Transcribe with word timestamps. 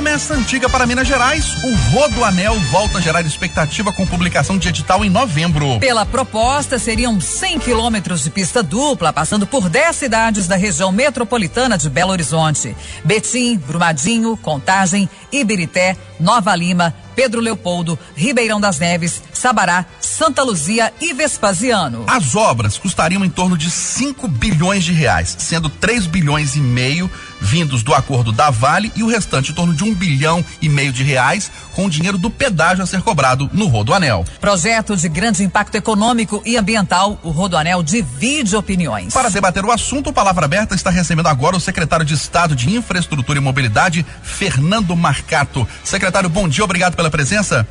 Promessa 0.00 0.32
antiga 0.32 0.66
para 0.66 0.86
Minas 0.86 1.06
Gerais, 1.06 1.62
o 1.62 1.74
Rodoanel 1.90 2.58
volta 2.70 2.96
a 2.96 3.00
gerar 3.02 3.20
expectativa 3.20 3.92
com 3.92 4.06
publicação 4.06 4.56
de 4.56 4.66
edital 4.66 5.04
em 5.04 5.10
novembro. 5.10 5.78
Pela 5.78 6.06
proposta, 6.06 6.78
seriam 6.78 7.20
100 7.20 7.58
quilômetros 7.58 8.24
de 8.24 8.30
pista 8.30 8.62
dupla, 8.62 9.12
passando 9.12 9.46
por 9.46 9.68
10 9.68 9.94
cidades 9.94 10.48
da 10.48 10.56
região 10.56 10.90
metropolitana 10.90 11.76
de 11.76 11.90
Belo 11.90 12.12
Horizonte: 12.12 12.74
Betim, 13.04 13.58
Brumadinho, 13.58 14.38
Contagem, 14.38 15.06
Ibirité, 15.30 15.94
Nova 16.18 16.56
Lima, 16.56 16.94
Pedro 17.14 17.38
Leopoldo, 17.38 17.98
Ribeirão 18.16 18.58
das 18.58 18.78
Neves, 18.78 19.22
Sabará, 19.34 19.84
Santa 20.00 20.42
Luzia 20.42 20.92
e 21.00 21.12
Vespasiano. 21.12 22.04
As 22.06 22.34
obras 22.34 22.78
custariam 22.78 23.22
em 23.22 23.30
torno 23.30 23.56
de 23.56 23.70
5 23.70 24.26
bilhões 24.28 24.82
de 24.82 24.92
reais, 24.92 25.36
sendo 25.38 25.68
3 25.68 26.06
bilhões 26.06 26.56
e 26.56 26.60
meio 26.60 27.10
vindos 27.40 27.82
do 27.82 27.94
acordo 27.94 28.32
da 28.32 28.50
Vale 28.50 28.92
e 28.94 29.02
o 29.02 29.08
restante 29.08 29.50
em 29.50 29.54
torno 29.54 29.74
de 29.74 29.82
um 29.82 29.94
bilhão 29.94 30.44
e 30.60 30.68
meio 30.68 30.92
de 30.92 31.02
reais 31.02 31.50
com 31.72 31.86
o 31.86 31.90
dinheiro 31.90 32.18
do 32.18 32.30
pedágio 32.30 32.84
a 32.84 32.86
ser 32.86 33.02
cobrado 33.02 33.48
no 33.52 33.66
Rodoanel. 33.66 34.24
Projeto 34.40 34.96
de 34.96 35.08
grande 35.08 35.42
impacto 35.42 35.74
econômico 35.74 36.42
e 36.44 36.56
ambiental, 36.56 37.18
o 37.22 37.30
Rodoanel 37.30 37.82
divide 37.82 38.54
opiniões. 38.56 39.12
Para 39.12 39.30
debater 39.30 39.64
o 39.64 39.72
assunto, 39.72 40.12
Palavra 40.12 40.44
Aberta 40.44 40.74
está 40.74 40.90
recebendo 40.90 41.28
agora 41.28 41.56
o 41.56 41.60
secretário 41.60 42.04
de 42.04 42.14
Estado 42.14 42.54
de 42.54 42.70
Infraestrutura 42.70 43.38
e 43.38 43.42
Mobilidade, 43.42 44.04
Fernando 44.22 44.94
Marcato. 44.94 45.66
Secretário, 45.84 46.28
bom 46.28 46.48
dia, 46.48 46.64
obrigado 46.64 46.96
pela 46.96 47.10
presença. 47.10 47.66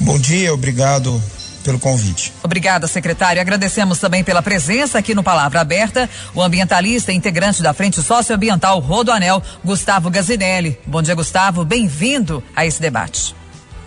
Bom 0.00 0.18
dia, 0.18 0.52
obrigado 0.52 1.22
pelo 1.64 1.78
convite. 1.78 2.32
Obrigada, 2.42 2.86
secretário. 2.86 3.40
Agradecemos 3.40 3.98
também 3.98 4.22
pela 4.22 4.42
presença 4.42 4.98
aqui 4.98 5.14
no 5.14 5.22
Palavra 5.22 5.60
Aberta, 5.60 6.08
o 6.34 6.42
ambientalista 6.42 7.10
e 7.10 7.16
integrante 7.16 7.62
da 7.62 7.72
Frente 7.72 8.00
Socioambiental 8.02 8.78
Rodoanel, 8.78 9.42
Gustavo 9.64 10.10
Gazinelli. 10.10 10.78
Bom 10.86 11.02
dia, 11.02 11.14
Gustavo. 11.14 11.64
Bem-vindo 11.64 12.44
a 12.54 12.66
esse 12.66 12.80
debate. 12.80 13.34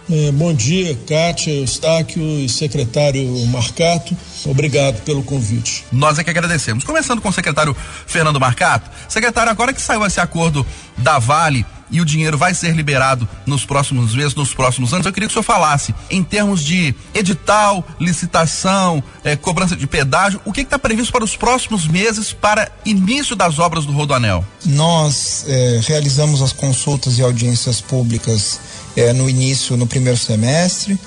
É, 0.09 0.31
bom 0.31 0.53
dia, 0.53 0.97
Kátia, 1.05 1.51
Eustáquio 1.51 2.23
e 2.23 2.47
secretário 2.47 3.27
Marcato. 3.47 4.15
Obrigado 4.45 5.01
pelo 5.03 5.21
convite. 5.21 5.85
Nós 5.91 6.17
é 6.17 6.23
que 6.23 6.29
agradecemos. 6.29 6.85
Começando 6.85 7.21
com 7.21 7.27
o 7.27 7.33
secretário 7.33 7.75
Fernando 8.05 8.39
Marcato. 8.39 8.89
Secretário, 9.09 9.51
agora 9.51 9.73
que 9.73 9.81
saiu 9.81 10.05
esse 10.05 10.21
acordo 10.21 10.65
da 10.97 11.19
Vale 11.19 11.65
e 11.89 12.01
o 12.01 12.05
dinheiro 12.05 12.37
vai 12.37 12.53
ser 12.53 12.75
liberado 12.75 13.27
nos 13.45 13.65
próximos 13.65 14.13
meses, 14.13 14.35
nos 14.35 14.53
próximos 14.53 14.93
anos. 14.93 15.05
Eu 15.05 15.13
queria 15.13 15.27
que 15.27 15.31
o 15.31 15.33
senhor 15.33 15.43
falasse 15.43 15.93
em 16.09 16.23
termos 16.23 16.63
de 16.63 16.93
edital, 17.13 17.85
licitação, 17.99 19.03
eh, 19.23 19.35
cobrança 19.35 19.75
de 19.75 19.87
pedágio, 19.87 20.41
o 20.45 20.51
que 20.51 20.61
está 20.61 20.77
previsto 20.77 21.11
para 21.11 21.23
os 21.23 21.35
próximos 21.35 21.87
meses 21.87 22.33
para 22.33 22.71
início 22.85 23.35
das 23.35 23.59
obras 23.59 23.85
do 23.85 23.91
Rodoanel? 23.91 24.45
Nós 24.65 25.45
eh, 25.47 25.81
realizamos 25.85 26.41
as 26.41 26.51
consultas 26.51 27.17
e 27.17 27.21
audiências 27.21 27.81
públicas 27.81 28.59
eh, 28.95 29.13
no 29.13 29.29
início, 29.29 29.77
no 29.77 29.87
primeiro 29.87 30.17
semestre, 30.17 30.99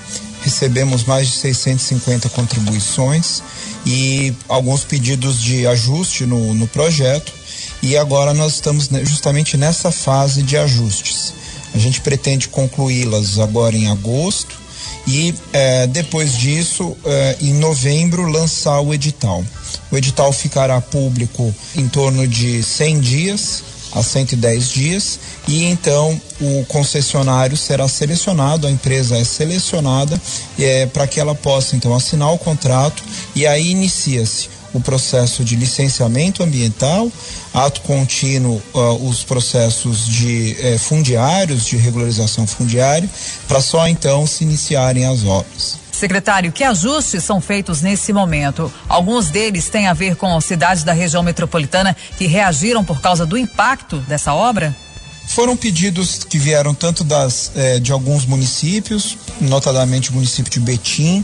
recebemos 0.43 1.03
mais 1.03 1.27
de 1.27 1.33
650 1.33 2.29
contribuições 2.29 3.43
e 3.85 4.33
alguns 4.47 4.83
pedidos 4.83 5.41
de 5.41 5.67
ajuste 5.67 6.25
no, 6.25 6.53
no 6.53 6.67
projeto 6.67 7.40
e 7.81 7.97
agora 7.97 8.33
nós 8.33 8.53
estamos 8.53 8.89
justamente 9.03 9.57
nessa 9.57 9.91
fase 9.91 10.43
de 10.43 10.57
ajustes. 10.57 11.33
A 11.73 11.77
gente 11.77 12.01
pretende 12.01 12.47
concluí-las 12.47 13.39
agora 13.39 13.75
em 13.75 13.87
agosto 13.87 14.59
e 15.07 15.33
eh, 15.53 15.87
depois 15.87 16.37
disso, 16.37 16.95
eh, 17.05 17.37
em 17.41 17.53
novembro, 17.53 18.29
lançar 18.29 18.79
o 18.81 18.93
edital. 18.93 19.43
O 19.91 19.97
edital 19.97 20.31
ficará 20.31 20.79
público 20.79 21.53
em 21.75 21.87
torno 21.87 22.27
de 22.27 22.61
100 22.61 22.99
dias 22.99 23.63
a 23.93 24.01
110 24.01 24.69
dias 24.69 25.19
e 25.47 25.65
então 25.65 26.19
o 26.39 26.65
concessionário 26.65 27.57
será 27.57 27.87
selecionado, 27.87 28.65
a 28.65 28.71
empresa 28.71 29.17
é 29.17 29.23
selecionada 29.23 30.19
é, 30.57 30.85
para 30.85 31.05
que 31.05 31.19
ela 31.19 31.35
possa 31.35 31.75
então 31.75 31.93
assinar 31.93 32.31
o 32.31 32.37
contrato 32.37 33.03
e 33.35 33.45
aí 33.45 33.71
inicia-se 33.71 34.49
o 34.73 34.79
processo 34.79 35.43
de 35.43 35.55
licenciamento 35.55 36.43
ambiental, 36.43 37.11
ato 37.53 37.81
contínuo 37.81 38.61
uh, 38.73 39.07
os 39.07 39.23
processos 39.23 40.07
de 40.07 40.55
eh, 40.59 40.77
fundiários, 40.77 41.65
de 41.65 41.75
regularização 41.77 42.47
fundiária, 42.47 43.09
para 43.47 43.61
só 43.61 43.87
então 43.87 44.25
se 44.25 44.43
iniciarem 44.43 45.05
as 45.05 45.25
obras. 45.25 45.79
Secretário, 45.91 46.51
que 46.51 46.63
ajustes 46.63 47.23
são 47.23 47.39
feitos 47.39 47.81
nesse 47.81 48.11
momento? 48.11 48.73
Alguns 48.87 49.29
deles 49.29 49.69
têm 49.69 49.87
a 49.87 49.93
ver 49.93 50.15
com 50.15 50.39
cidades 50.41 50.83
da 50.83 50.93
região 50.93 51.21
metropolitana 51.21 51.95
que 52.17 52.25
reagiram 52.25 52.83
por 52.83 53.01
causa 53.01 53.25
do 53.25 53.37
impacto 53.37 53.97
dessa 53.99 54.33
obra? 54.33 54.75
Foram 55.27 55.55
pedidos 55.55 56.23
que 56.23 56.39
vieram 56.39 56.73
tanto 56.73 57.03
das, 57.03 57.51
eh, 57.55 57.79
de 57.79 57.91
alguns 57.91 58.25
municípios, 58.25 59.17
notadamente 59.39 60.09
o 60.09 60.13
município 60.13 60.51
de 60.51 60.59
Betim, 60.59 61.23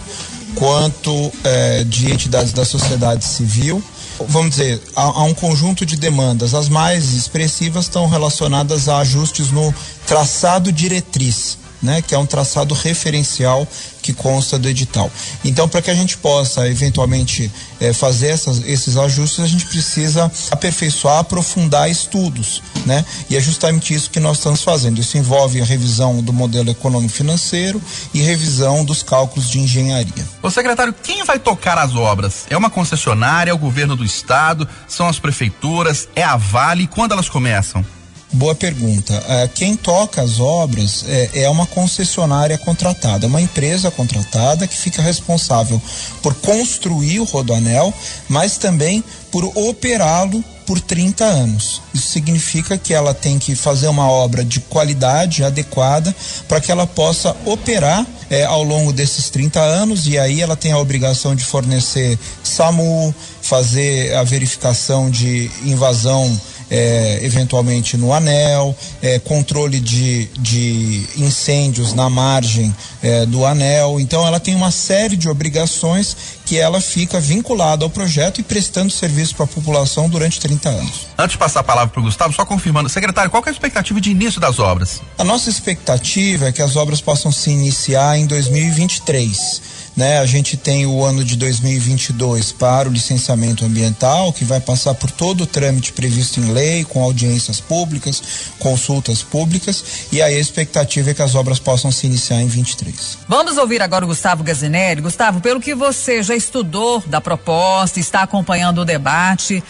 quanto 0.58 1.32
eh, 1.44 1.84
de 1.86 2.12
entidades 2.12 2.52
da 2.52 2.66
sociedade 2.66 3.24
civil. 3.26 3.82
Vamos 4.28 4.52
dizer, 4.52 4.82
há, 4.96 5.04
há 5.04 5.24
um 5.24 5.34
conjunto 5.34 5.86
de 5.86 5.96
demandas. 5.96 6.54
As 6.54 6.68
mais 6.68 7.14
expressivas 7.14 7.86
estão 7.86 8.08
relacionadas 8.08 8.90
a 8.90 9.00
ajustes 9.00 9.52
no 9.52 9.74
traçado 10.06 10.72
diretriz 10.72 11.58
né, 11.82 12.02
que 12.02 12.16
é 12.16 12.18
um 12.18 12.26
traçado 12.26 12.74
referencial 12.74 13.68
que 14.02 14.14
consta 14.14 14.58
do 14.58 14.70
edital. 14.70 15.12
Então, 15.44 15.68
para 15.68 15.82
que 15.82 15.92
a 15.92 15.96
gente 15.96 16.18
possa 16.18 16.68
eventualmente 16.68 17.52
eh, 17.80 17.92
fazer 17.92 18.28
essas, 18.28 18.64
esses 18.66 18.96
ajustes, 18.96 19.40
a 19.40 19.48
gente 19.48 19.66
precisa 19.66 20.32
aperfeiçoar, 20.50 21.20
aprofundar 21.20 21.90
estudos, 21.90 22.64
né? 22.86 23.04
E 23.30 23.36
é 23.36 23.40
justamente 23.42 23.94
isso 23.94 24.10
que 24.10 24.20
nós 24.20 24.38
estamos 24.38 24.62
fazendo. 24.62 25.00
Isso 25.00 25.18
envolve 25.18 25.62
a 25.62 25.66
revisão 25.66 26.22
do 26.22 26.32
modelo 26.32 26.70
econômico-financeiro 26.70 27.82
e 28.14 28.22
revisão 28.22 28.86
dos 28.86 29.04
cálculos 29.04 29.50
de 29.50 29.60
engenharia. 29.60 30.26
O 30.42 30.50
secretário, 30.50 30.96
quem 31.04 31.26
vai 31.26 31.38
tocar 31.38 31.78
as 31.78 31.94
obras? 31.96 32.46
É 32.50 32.56
uma 32.56 32.70
concessionária, 32.70 33.52
é 33.52 33.54
o 33.54 33.58
governo 33.58 33.96
do 33.96 34.06
estado, 34.06 34.68
são 34.88 35.08
as 35.08 35.20
prefeituras, 35.20 36.08
é 36.16 36.24
a 36.24 36.38
Vale? 36.38 36.88
Quando 36.88 37.12
elas 37.12 37.28
começam? 37.28 37.86
Boa 38.34 38.54
pergunta. 38.54 39.14
Uh, 39.14 39.50
quem 39.56 39.76
toca 39.76 40.22
as 40.22 40.40
obras 40.40 41.06
é, 41.08 41.44
é, 41.44 41.50
uma 41.50 41.66
concessionária 41.66 42.58
contratada, 42.58 43.26
uma 43.26 43.42
empresa 43.42 43.90
contratada 43.90 44.68
que 44.68 44.76
fica 44.76 45.02
responsável 45.02 45.82
por 46.22 46.36
construir 46.36 47.22
o 47.22 47.24
rodoanel, 47.24 47.94
mas 48.28 48.58
também 48.58 49.02
por 49.32 49.46
operá-lo 49.56 50.44
por 50.66 50.82
30 50.82 51.24
anos. 51.24 51.82
Isso 51.94 52.10
significa 52.10 52.78
que 52.78 52.94
ela 52.94 53.14
tem 53.14 53.40
que 53.40 53.56
fazer 53.56 53.88
uma 53.88 54.12
obra 54.12 54.44
de 54.44 54.60
qualidade 54.60 55.42
adequada 55.42 56.14
para 56.50 56.60
que 56.60 56.70
ela 56.70 56.86
possa 56.86 57.34
operar 57.46 58.06
é, 58.30 58.44
ao 58.44 58.62
longo 58.62 58.92
desses 58.92 59.30
30 59.30 59.62
anos 59.62 60.06
e 60.06 60.20
aí 60.20 60.42
ela 60.42 60.58
tem 60.58 60.74
a 60.74 60.78
obrigação 60.78 61.34
de 61.34 61.46
fornecer 61.46 62.20
SAMU, 62.44 63.16
fazer 63.42 64.14
a 64.16 64.24
verificação 64.24 65.10
de 65.10 65.50
invasão 65.64 66.38
é, 66.70 67.20
eventualmente 67.24 67.98
no 67.98 68.14
anel, 68.14 68.76
é, 69.02 69.20
controle 69.20 69.80
de, 69.80 70.26
de 70.40 71.06
incêndios 71.18 71.94
na 71.94 72.10
margem 72.10 72.76
é, 73.02 73.26
do 73.26 73.46
anel. 73.46 74.00
Então, 74.00 74.26
ela 74.26 74.40
tem 74.40 74.56
uma 74.56 74.72
série 74.72 75.16
de 75.16 75.30
obrigações 75.30 76.16
que 76.46 76.58
ela 76.58 76.80
fica 76.80 77.20
vinculada 77.20 77.84
ao 77.84 77.90
projeto 77.90 78.40
e 78.40 78.44
prestando 78.44 78.92
serviço 78.92 79.36
para 79.36 79.46
a 79.46 79.48
população 79.48 80.08
durante 80.08 80.40
30 80.40 80.70
anos. 80.70 81.08
Antes 81.18 81.34
de 81.34 81.38
passar 81.38 81.60
a 81.62 81.64
palavra 81.64 81.90
para 81.90 82.00
o 82.00 82.04
Gustavo, 82.04 82.34
só 82.34 82.46
confirmando, 82.46 82.90
secretário, 82.90 83.30
qual 83.30 83.44
é 83.46 83.50
a 83.50 83.52
expectativa 83.52 84.00
de 84.00 84.12
início 84.12 84.40
das 84.40 84.60
obras? 84.60 85.02
A 85.18 85.24
nossa 85.24 85.50
expectativa 85.50 86.48
é 86.48 86.52
que 86.52 86.62
as 86.62 86.76
obras 86.76 87.02
possam 87.02 87.32
se 87.32 87.50
iniciar 87.50 88.18
em 88.18 88.26
2023 88.26 89.77
né? 89.98 90.20
A 90.20 90.26
gente 90.28 90.56
tem 90.56 90.86
o 90.86 91.04
ano 91.04 91.24
de 91.24 91.36
2022 91.36 92.52
para 92.52 92.88
o 92.88 92.92
licenciamento 92.92 93.66
ambiental, 93.66 94.32
que 94.32 94.46
vai 94.46 94.62
passar 94.62 94.94
por 94.94 95.10
todo 95.10 95.42
o 95.42 95.48
trâmite 95.48 95.92
previsto 95.92 96.40
em 96.40 96.52
lei, 96.52 96.86
com 96.86 97.02
audiências 97.02 97.60
públicas, 97.60 98.22
consultas 98.60 99.24
públicas, 99.24 99.84
e 100.12 100.22
aí 100.22 100.36
a 100.36 100.40
expectativa 100.40 101.10
é 101.10 101.14
que 101.16 101.22
as 101.24 101.34
obras 101.34 101.58
possam 101.58 101.92
se 101.92 102.06
iniciar 102.06 102.40
em 102.42 102.48
23. 102.48 103.18
Vamos 103.28 103.58
ouvir 103.58 103.82
agora 103.82 104.06
o 104.06 104.08
Gustavo 104.08 104.44
Gazinelli. 104.44 105.02
Gustavo, 105.02 105.42
pelo 105.42 105.60
que 105.60 105.74
você 105.74 106.22
já 106.22 106.36
estudou 106.36 107.02
da 107.08 107.20
proposta, 107.20 108.00
está 108.00 108.22
acompanhando 108.22 108.82
o 108.82 108.86
debate, 108.86 109.64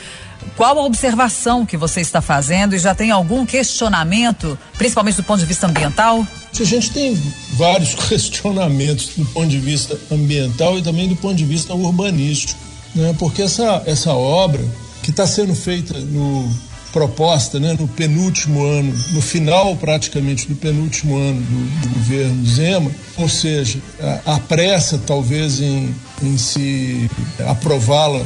qual 0.55 0.79
a 0.79 0.83
observação 0.83 1.65
que 1.65 1.77
você 1.77 2.01
está 2.01 2.21
fazendo 2.21 2.75
e 2.75 2.79
já 2.79 2.95
tem 2.95 3.11
algum 3.11 3.45
questionamento, 3.45 4.57
principalmente 4.77 5.15
do 5.17 5.23
ponto 5.23 5.39
de 5.39 5.45
vista 5.45 5.67
ambiental? 5.67 6.25
A 6.59 6.63
gente 6.63 6.91
tem 6.91 7.15
vários 7.53 7.93
questionamentos 8.07 9.11
do 9.15 9.25
ponto 9.25 9.47
de 9.47 9.59
vista 9.59 9.97
ambiental 10.11 10.77
e 10.77 10.81
também 10.81 11.07
do 11.07 11.15
ponto 11.15 11.35
de 11.35 11.45
vista 11.45 11.73
urbanístico, 11.73 12.59
né? 12.95 13.15
Porque 13.19 13.43
essa 13.43 13.83
essa 13.85 14.13
obra 14.13 14.63
que 15.03 15.11
está 15.11 15.27
sendo 15.27 15.53
feita 15.53 15.97
no 15.99 16.49
proposta 16.91 17.59
né, 17.59 17.75
no 17.79 17.87
penúltimo 17.87 18.63
ano, 18.63 18.93
no 19.11 19.21
final 19.21 19.75
praticamente 19.75 20.47
do 20.47 20.55
penúltimo 20.55 21.17
ano 21.17 21.41
do, 21.41 21.81
do 21.81 21.93
governo 21.95 22.45
Zema, 22.45 22.91
ou 23.17 23.27
seja, 23.27 23.79
a, 23.99 24.35
a 24.35 24.39
pressa 24.39 24.99
talvez 25.05 25.59
em, 25.59 25.93
em 26.23 26.37
se 26.37 27.09
aprová-la 27.47 28.25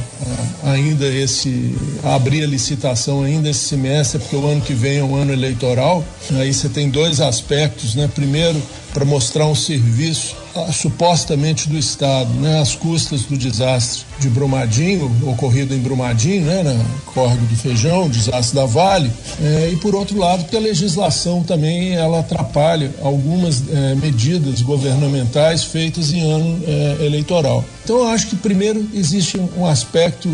ainda 0.64 1.08
esse, 1.08 1.76
abrir 2.04 2.44
a 2.44 2.48
licitação 2.48 3.24
ainda 3.24 3.50
esse 3.50 3.68
semestre, 3.68 4.20
porque 4.20 4.36
o 4.36 4.48
ano 4.48 4.62
que 4.62 4.74
vem 4.74 5.00
é 5.00 5.04
um 5.04 5.16
ano 5.16 5.34
eleitoral, 5.34 6.04
aí 6.32 6.54
você 6.54 6.70
tem 6.70 6.90
dois 6.90 7.20
aspectos, 7.20 7.96
né? 7.96 8.10
Primeiro, 8.14 8.62
para 8.94 9.06
mostrar 9.06 9.46
um 9.46 9.56
serviço 9.56 10.41
supostamente 10.74 11.70
do 11.70 11.78
Estado, 11.78 12.30
né, 12.36 12.60
às 12.60 12.76
custas 12.76 13.24
do 13.24 13.38
desastre 13.38 14.06
de 14.20 14.30
Brumadinho, 14.30 15.12
ocorrido 15.24 15.74
em 15.74 15.80
Brumadinho, 15.80 16.46
né, 16.46 16.64
na 16.64 16.86
Córrego 17.14 17.46
do 17.46 17.56
Feijão, 17.56 18.10
desastre 18.10 18.56
da 18.56 18.66
Vale, 18.66 19.12
é, 19.42 19.70
e 19.74 19.78
por 19.78 19.96
outro 19.96 20.18
lado 20.18 20.46
que 20.46 20.56
a 20.56 20.60
legislação 20.60 21.44
também 21.44 21.94
ela 21.94 22.20
atrapalha 22.20 22.94
algumas 23.02 23.64
é, 23.70 23.96
medidas 23.96 24.62
governamentais 24.62 25.64
feitas 25.64 26.12
em 26.12 26.22
ano 26.22 26.62
é, 26.66 27.06
eleitoral. 27.06 27.64
Então 27.84 27.98
eu 27.98 28.08
acho 28.08 28.28
que 28.28 28.36
primeiro 28.36 28.88
existe 28.94 29.40
um 29.58 29.66
aspecto, 29.66 30.30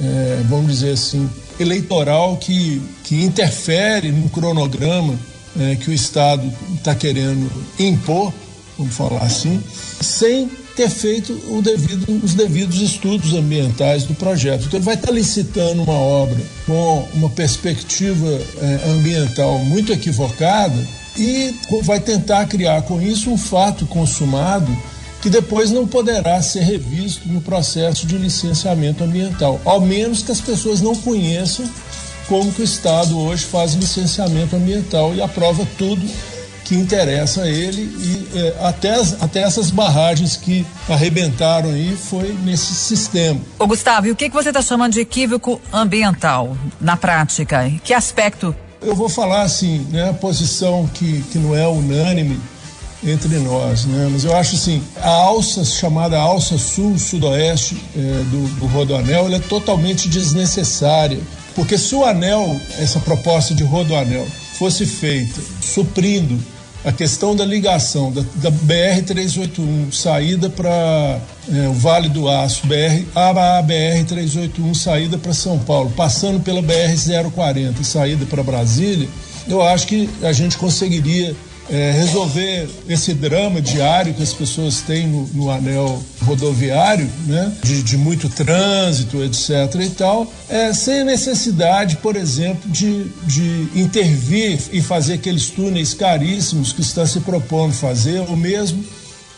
é, 0.00 0.42
vamos 0.48 0.66
dizer 0.66 0.92
assim, 0.92 1.28
eleitoral 1.58 2.36
que, 2.36 2.80
que 3.04 3.22
interfere 3.22 4.12
no 4.12 4.28
cronograma 4.28 5.14
é, 5.58 5.76
que 5.76 5.90
o 5.90 5.92
Estado 5.92 6.52
está 6.74 6.94
querendo 6.94 7.50
impor 7.78 8.32
vamos 8.78 8.94
falar 8.94 9.22
assim, 9.22 9.62
sem 10.00 10.48
ter 10.76 10.90
feito 10.90 11.32
devido, 11.62 12.20
os 12.22 12.34
devidos 12.34 12.80
estudos 12.80 13.32
ambientais 13.32 14.04
do 14.04 14.14
projeto. 14.14 14.66
Então, 14.66 14.78
ele 14.78 14.84
vai 14.84 14.94
estar 14.94 15.10
licitando 15.10 15.82
uma 15.82 15.98
obra 15.98 16.38
com 16.66 17.08
uma 17.14 17.30
perspectiva 17.30 18.28
eh, 18.28 18.80
ambiental 18.90 19.58
muito 19.60 19.92
equivocada 19.92 20.76
e 21.16 21.54
vai 21.82 21.98
tentar 21.98 22.44
criar 22.46 22.82
com 22.82 23.00
isso 23.00 23.30
um 23.30 23.38
fato 23.38 23.86
consumado 23.86 24.70
que 25.22 25.30
depois 25.30 25.70
não 25.70 25.86
poderá 25.86 26.40
ser 26.42 26.60
revisto 26.60 27.26
no 27.26 27.40
processo 27.40 28.06
de 28.06 28.18
licenciamento 28.18 29.02
ambiental, 29.02 29.60
ao 29.64 29.80
menos 29.80 30.22
que 30.22 30.30
as 30.30 30.40
pessoas 30.40 30.82
não 30.82 30.94
conheçam 30.94 31.68
como 32.28 32.52
que 32.52 32.60
o 32.60 32.64
Estado 32.64 33.18
hoje 33.18 33.44
faz 33.44 33.72
licenciamento 33.74 34.54
ambiental 34.54 35.14
e 35.14 35.22
aprova 35.22 35.66
tudo 35.78 36.06
que 36.66 36.74
interessa 36.74 37.42
a 37.42 37.48
ele 37.48 37.82
e 37.82 38.28
é, 38.34 38.56
até, 38.66 38.96
as, 38.96 39.22
até 39.22 39.42
essas 39.42 39.70
barragens 39.70 40.36
que 40.36 40.66
arrebentaram 40.88 41.70
aí 41.70 41.96
foi 41.96 42.36
nesse 42.42 42.74
sistema. 42.74 43.40
Ô 43.56 43.68
Gustavo, 43.68 44.08
e 44.08 44.10
o 44.10 44.16
que, 44.16 44.28
que 44.28 44.34
você 44.34 44.48
está 44.48 44.60
chamando 44.60 44.94
de 44.94 45.00
equívoco 45.00 45.60
ambiental 45.72 46.56
na 46.80 46.96
prática? 46.96 47.70
Que 47.84 47.94
aspecto? 47.94 48.54
Eu 48.82 48.96
vou 48.96 49.08
falar 49.08 49.42
assim, 49.42 49.86
né, 49.90 50.10
a 50.10 50.12
posição 50.12 50.90
que, 50.92 51.22
que 51.30 51.38
não 51.38 51.56
é 51.56 51.68
unânime 51.68 52.40
entre 53.04 53.38
nós, 53.38 53.84
né? 53.84 54.08
Mas 54.10 54.24
eu 54.24 54.36
acho 54.36 54.56
assim, 54.56 54.82
a 55.00 55.08
alça 55.08 55.64
chamada 55.64 56.18
alça 56.18 56.58
sul-sudoeste 56.58 57.80
é, 57.94 58.00
do, 58.24 58.48
do 58.58 58.66
Rodoanel, 58.66 59.26
ela 59.26 59.36
é 59.36 59.40
totalmente 59.40 60.08
desnecessária, 60.08 61.20
porque 61.54 61.78
se 61.78 61.94
o 61.94 62.04
anel, 62.04 62.60
essa 62.78 62.98
proposta 62.98 63.54
de 63.54 63.62
Rodoanel, 63.62 64.26
fosse 64.58 64.84
feita 64.84 65.40
suprindo 65.60 66.55
a 66.86 66.92
questão 66.92 67.34
da 67.34 67.44
ligação 67.44 68.12
da, 68.12 68.22
da 68.36 68.50
BR-381, 68.50 69.92
saída 69.92 70.48
para 70.48 71.18
é, 71.52 71.68
o 71.68 71.72
Vale 71.72 72.08
do 72.08 72.28
Aço, 72.28 72.64
BR, 72.64 73.04
a 73.12 73.34
BR-381, 73.60 74.72
saída 74.72 75.18
para 75.18 75.34
São 75.34 75.58
Paulo, 75.58 75.90
passando 75.96 76.40
pela 76.44 76.62
BR-040, 76.62 77.82
saída 77.82 78.24
para 78.24 78.40
Brasília, 78.40 79.08
eu 79.48 79.60
acho 79.62 79.84
que 79.88 80.08
a 80.22 80.32
gente 80.32 80.56
conseguiria 80.56 81.34
é, 81.70 81.92
resolver 81.92 82.68
esse 82.88 83.12
drama 83.14 83.60
diário 83.60 84.14
que 84.14 84.22
as 84.22 84.32
pessoas 84.32 84.80
têm 84.80 85.06
no, 85.06 85.26
no 85.34 85.50
anel 85.50 86.02
rodoviário, 86.22 87.08
né, 87.26 87.52
de, 87.62 87.82
de, 87.82 87.96
muito 87.96 88.28
trânsito, 88.28 89.22
etc. 89.22 89.50
e 89.80 89.90
tal, 89.90 90.30
é, 90.48 90.72
sem 90.72 91.04
necessidade, 91.04 91.96
por 91.96 92.16
exemplo, 92.16 92.68
de, 92.70 93.04
de 93.24 93.68
intervir 93.74 94.58
e 94.72 94.80
fazer 94.80 95.14
aqueles 95.14 95.50
túneis 95.50 95.94
caríssimos 95.94 96.72
que 96.72 96.80
está 96.80 97.06
se 97.06 97.20
propondo 97.20 97.72
fazer, 97.72 98.20
ou 98.20 98.36
mesmo 98.36 98.84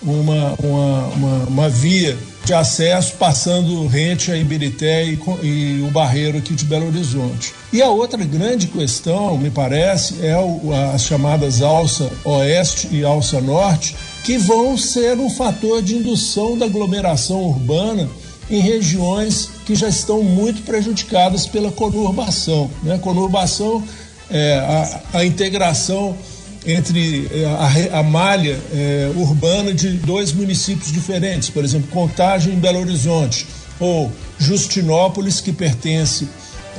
uma, 0.03 0.55
uma, 0.63 1.07
uma, 1.09 1.45
uma 1.45 1.69
via 1.69 2.17
de 2.45 2.55
acesso 2.55 3.15
passando 3.19 3.87
rente 3.87 4.33
a 4.33 4.37
Ibirité 4.37 5.05
e, 5.05 5.19
e, 5.43 5.85
o 5.87 5.91
Barreiro 5.91 6.39
aqui 6.39 6.55
de 6.55 6.65
Belo 6.65 6.87
Horizonte. 6.87 7.53
E 7.73 7.83
a 7.83 7.89
outra 7.89 8.25
grande 8.25 8.67
questão, 8.69 9.37
me 9.37 9.51
parece, 9.51 10.25
é 10.25 10.37
o, 10.39 10.73
as 10.95 11.05
chamadas 11.05 11.61
alça 11.61 12.11
oeste 12.25 12.89
e 12.91 13.05
alça 13.05 13.41
norte, 13.41 13.95
que 14.25 14.39
vão 14.39 14.77
ser 14.77 15.19
um 15.19 15.29
fator 15.29 15.83
de 15.83 15.95
indução 15.95 16.57
da 16.57 16.67
aglomeração 16.67 17.43
urbana 17.43 18.09
em 18.51 18.61
regiões 18.61 19.51
que 19.67 19.75
já 19.75 19.89
estão 19.89 20.23
muito 20.23 20.63
prejudicadas 20.63 21.47
pela 21.47 21.71
conurbação. 21.71 22.71
Né? 22.83 22.99
Conurbação 22.99 23.85
é 24.31 24.55
a, 24.55 25.19
a 25.19 25.25
integração 25.25 26.17
entre 26.67 27.29
eh, 27.33 27.91
a, 27.93 28.01
a 28.01 28.03
malha 28.03 28.59
é, 28.73 29.11
urbana 29.17 29.73
de 29.73 29.91
dois 29.91 30.33
municípios 30.33 30.93
diferentes, 30.93 31.51
por 31.51 31.65
exemplo, 31.65 31.89
Contagem 31.89 32.55
em 32.55 32.59
Belo 32.59 32.81
Horizonte, 32.81 33.47
ou 33.81 34.13
Justinópolis, 34.39 35.41
que 35.41 35.53
pertence 35.53 36.29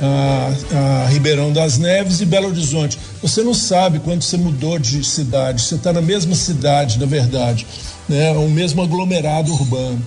a, 0.00 1.04
a, 1.04 1.08
Ribeirão 1.08 1.52
das 1.52 1.78
Neves 1.78 2.20
e 2.20 2.26
Belo 2.26 2.48
Horizonte. 2.48 2.98
Você 3.22 3.42
não 3.42 3.54
sabe 3.54 3.98
quando 4.00 4.22
você 4.22 4.36
mudou 4.36 4.78
de 4.78 5.04
cidade, 5.04 5.62
você 5.62 5.74
está 5.74 5.92
na 5.92 6.02
mesma 6.02 6.34
cidade, 6.34 6.98
na 6.98 7.06
verdade, 7.06 7.66
né? 8.08 8.32
o 8.32 8.48
mesmo 8.48 8.82
aglomerado 8.82 9.52
urbano. 9.52 10.00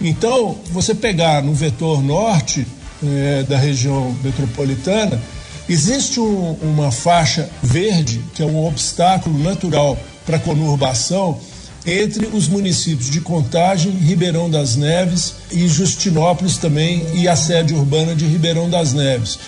Então, 0.00 0.58
você 0.70 0.94
pegar 0.94 1.42
no 1.42 1.54
vetor 1.54 2.02
norte 2.02 2.66
é, 3.02 3.42
da 3.44 3.56
região 3.56 4.14
metropolitana, 4.22 5.20
Existe 5.68 6.20
um, 6.20 6.56
uma 6.62 6.90
faixa 6.90 7.48
verde, 7.62 8.22
que 8.34 8.42
é 8.42 8.46
um 8.46 8.66
obstáculo 8.66 9.38
natural 9.38 9.96
para 10.26 10.36
a 10.36 10.40
conurbação, 10.40 11.38
entre 11.86 12.26
os 12.26 12.48
municípios 12.48 13.10
de 13.10 13.20
Contagem, 13.20 13.92
Ribeirão 13.92 14.50
das 14.50 14.76
Neves 14.76 15.34
e 15.50 15.66
Justinópolis 15.68 16.56
também, 16.58 17.06
e 17.14 17.28
a 17.28 17.36
sede 17.36 17.74
urbana 17.74 18.14
de 18.14 18.26
Ribeirão 18.26 18.68
das 18.68 18.92
Neves. 18.92 19.38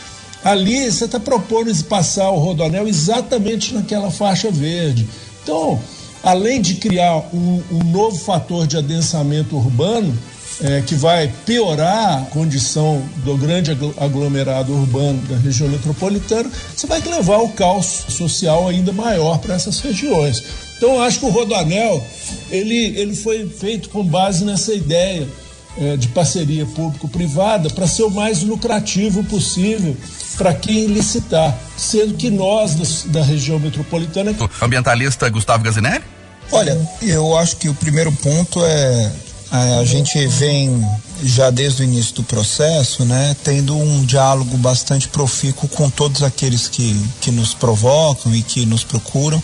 Ali 0.45 0.91
você 0.91 1.07
está 1.07 1.19
propondo 1.19 1.75
passar 1.85 2.31
o 2.31 2.39
rodoanel 2.39 2.87
exatamente 2.87 3.75
naquela 3.75 4.11
faixa 4.11 4.51
verde. 4.51 5.09
Então, 5.43 5.81
além 6.23 6.61
de 6.61 6.75
criar 6.75 7.17
um, 7.33 7.63
um 7.71 7.85
novo 7.85 8.17
fator 8.19 8.67
de 8.67 8.77
adensamento 8.77 9.57
urbano, 9.57 10.17
é, 10.61 10.81
que 10.81 10.95
vai 10.95 11.33
piorar 11.45 12.23
a 12.23 12.27
condição 12.27 13.03
do 13.25 13.37
grande 13.37 13.77
aglomerado 13.99 14.73
urbano 14.73 15.21
da 15.29 15.37
região 15.37 15.69
metropolitana, 15.69 16.51
você 16.75 16.87
vai 16.87 17.01
levar 17.01 17.39
o 17.39 17.51
caos 17.51 18.05
social 18.09 18.69
ainda 18.69 18.93
maior 18.93 19.39
para 19.39 19.55
essas 19.55 19.81
regiões. 19.81 20.43
Então, 20.77 20.95
eu 20.95 21.03
acho 21.03 21.21
que 21.21 21.27
o 21.27 21.31
Rodoanel 21.31 22.05
ele, 22.51 22.99
ele 22.99 23.15
foi 23.15 23.49
feito 23.49 23.89
com 23.89 24.05
base 24.05 24.45
nessa 24.45 24.75
ideia 24.75 25.27
é, 25.79 25.97
de 25.97 26.09
parceria 26.09 26.65
público-privada 26.67 27.71
para 27.71 27.87
ser 27.87 28.05
o 28.05 28.11
mais 28.11 28.43
lucrativo 28.43 29.23
possível 29.25 29.97
para 30.37 30.53
quem 30.53 30.87
licitar, 30.87 31.57
sendo 31.77 32.15
que 32.15 32.31
nós 32.31 32.75
da, 32.75 33.21
da 33.21 33.25
região 33.25 33.59
metropolitana. 33.59 34.35
Ambientalista 34.61 35.29
Gustavo 35.29 35.65
Gazinelli? 35.65 36.05
Olha, 36.53 36.79
eu 37.03 37.37
acho 37.37 37.57
que 37.57 37.69
o 37.69 37.75
primeiro 37.75 38.13
ponto 38.13 38.65
é 38.65 39.11
a 39.51 39.85
gente 39.85 40.27
vem 40.27 40.85
já 41.23 41.51
desde 41.51 41.83
o 41.83 41.85
início 41.85 42.17
do 42.17 42.23
processo, 42.23 43.05
né, 43.05 43.35
tendo 43.43 43.77
um 43.77 44.05
diálogo 44.05 44.57
bastante 44.59 45.09
profícuo 45.09 45.69
com 45.69 45.89
todos 45.89 46.23
aqueles 46.23 46.69
que, 46.69 46.95
que 47.21 47.31
nos 47.31 47.55
provocam 47.55 48.35
e 48.35 48.43
que 48.43 48.67
nos 48.67 48.85
procuram, 48.85 49.43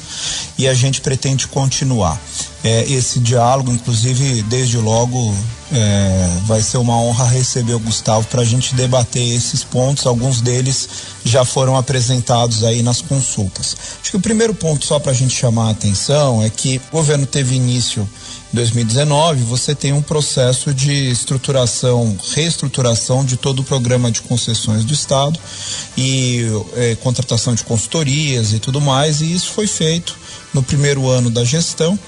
e 0.59 0.69
a 0.69 0.75
gente 0.75 1.01
pretende 1.01 1.47
continuar. 1.47 2.21
É, 2.65 2.85
esse 2.85 3.19
diálogo, 3.19 3.73
inclusive, 3.73 4.43
desde 4.43 4.77
logo, 4.77 5.35
é, 5.73 6.29
vai 6.47 6.61
ser 6.61 6.77
uma 6.77 6.97
honra 6.97 7.27
receber 7.27 7.75
o 7.75 7.81
Gustavo 7.81 8.27
para 8.29 8.43
a 8.43 8.45
gente 8.45 8.75
debater 8.75 9.35
esses 9.35 9.65
pontos. 9.65 10.07
Alguns 10.07 10.41
deles 10.41 10.89
já 11.25 11.45
foram 11.45 11.77
apresentados 11.77 12.63
aí 12.63 12.83
nas 12.83 13.01
consultas. 13.01 13.77
Acho 14.01 14.11
que 14.11 14.17
o 14.17 14.21
primeiro 14.21 14.55
ponto, 14.55 14.85
só 14.85 15.01
para 15.01 15.11
a 15.11 15.15
gente 15.15 15.35
chamar 15.35 15.69
a 15.69 15.71
atenção, 15.71 16.43
é 16.43 16.51
que 16.51 16.81
o 16.93 16.97
governo 16.97 17.27
teve 17.27 17.57
início 17.57 18.09
2019, 18.53 19.43
você 19.45 19.75
tem 19.75 19.93
um 19.93 20.03
processo 20.03 20.75
de 20.75 21.11
estruturação, 21.11 22.17
reestruturação 22.35 23.25
de 23.25 23.37
todo 23.37 23.61
o 23.61 23.65
programa 23.65 24.11
de 24.11 24.21
concessões 24.23 24.85
do 24.85 24.93
Estado 24.93 25.41
e 25.97 26.45
é, 26.75 26.95
contratação 26.97 27.55
de 27.55 27.65
consultorias 27.65 28.53
e 28.53 28.59
tudo 28.59 28.81
mais, 28.81 29.23
e 29.23 29.33
isso 29.33 29.53
foi 29.53 29.67
feito 29.67 30.17
no 30.53 30.63
primeiro 30.63 31.09
ano 31.09 31.31
da 31.31 31.45
gestão 31.45 31.99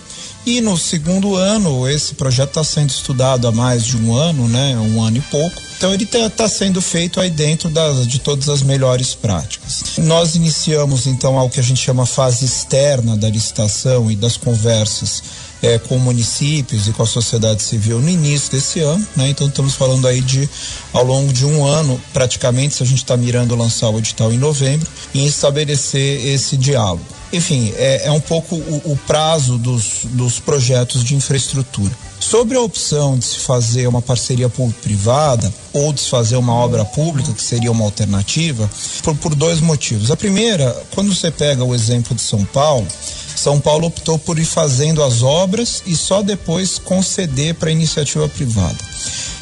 E 0.46 0.60
no 0.60 0.76
segundo 0.76 1.36
ano, 1.36 1.88
esse 1.88 2.14
projeto 2.14 2.50
está 2.50 2.64
sendo 2.64 2.90
estudado 2.90 3.48
há 3.48 3.52
mais 3.52 3.82
de 3.82 3.96
um 3.96 4.14
ano, 4.14 4.46
né? 4.46 4.76
Um 4.76 5.02
ano 5.02 5.16
e 5.16 5.20
pouco. 5.22 5.62
Então 5.78 5.94
ele 5.94 6.04
está 6.04 6.28
tá 6.28 6.48
sendo 6.48 6.82
feito 6.82 7.18
aí 7.18 7.30
dentro 7.30 7.70
das, 7.70 8.06
de 8.06 8.18
todas 8.18 8.50
as 8.50 8.62
melhores 8.62 9.14
práticas. 9.14 9.96
Nós 9.98 10.34
iniciamos 10.34 11.06
então 11.06 11.38
ao 11.38 11.48
que 11.48 11.60
a 11.60 11.62
gente 11.62 11.80
chama 11.80 12.04
fase 12.04 12.44
externa 12.44 13.16
da 13.16 13.30
licitação 13.30 14.10
e 14.10 14.16
das 14.16 14.36
conversas 14.36 15.22
é, 15.64 15.78
com 15.78 15.98
municípios 15.98 16.86
e 16.86 16.92
com 16.92 17.02
a 17.02 17.06
sociedade 17.06 17.62
civil 17.62 17.98
no 18.00 18.08
início 18.08 18.52
desse 18.52 18.80
ano, 18.80 19.04
né? 19.16 19.30
Então 19.30 19.46
estamos 19.46 19.74
falando 19.74 20.06
aí 20.06 20.20
de 20.20 20.48
ao 20.92 21.04
longo 21.04 21.32
de 21.32 21.46
um 21.46 21.64
ano, 21.64 22.00
praticamente, 22.12 22.74
se 22.74 22.82
a 22.82 22.86
gente 22.86 22.98
está 22.98 23.16
mirando 23.16 23.56
lançar 23.56 23.88
o 23.88 23.98
edital 23.98 24.32
em 24.32 24.36
novembro, 24.36 24.86
em 25.14 25.24
estabelecer 25.26 26.26
esse 26.26 26.56
diálogo. 26.56 27.04
Enfim, 27.32 27.72
é, 27.76 28.06
é 28.06 28.10
um 28.12 28.20
pouco 28.20 28.54
o, 28.56 28.92
o 28.92 28.96
prazo 29.06 29.58
dos, 29.58 30.00
dos 30.04 30.38
projetos 30.38 31.02
de 31.02 31.16
infraestrutura. 31.16 31.90
Sobre 32.20 32.56
a 32.56 32.60
opção 32.60 33.18
de 33.18 33.24
se 33.24 33.40
fazer 33.40 33.86
uma 33.86 34.00
parceria 34.00 34.48
público-privada 34.48 35.52
ou 35.72 35.92
de 35.92 36.00
se 36.00 36.10
fazer 36.10 36.36
uma 36.36 36.54
obra 36.54 36.84
pública, 36.84 37.32
que 37.32 37.42
seria 37.42 37.72
uma 37.72 37.84
alternativa, 37.84 38.70
por, 39.02 39.16
por 39.16 39.34
dois 39.34 39.60
motivos. 39.60 40.10
A 40.10 40.16
primeira, 40.16 40.70
quando 40.94 41.12
você 41.14 41.30
pega 41.30 41.64
o 41.64 41.74
exemplo 41.74 42.14
de 42.14 42.22
São 42.22 42.44
Paulo, 42.44 42.86
são 43.44 43.60
Paulo 43.60 43.88
optou 43.88 44.18
por 44.18 44.38
ir 44.38 44.46
fazendo 44.46 45.02
as 45.02 45.22
obras 45.22 45.82
e 45.84 45.94
só 45.94 46.22
depois 46.22 46.78
conceder 46.78 47.54
para 47.54 47.70
iniciativa 47.70 48.26
privada. 48.26 48.78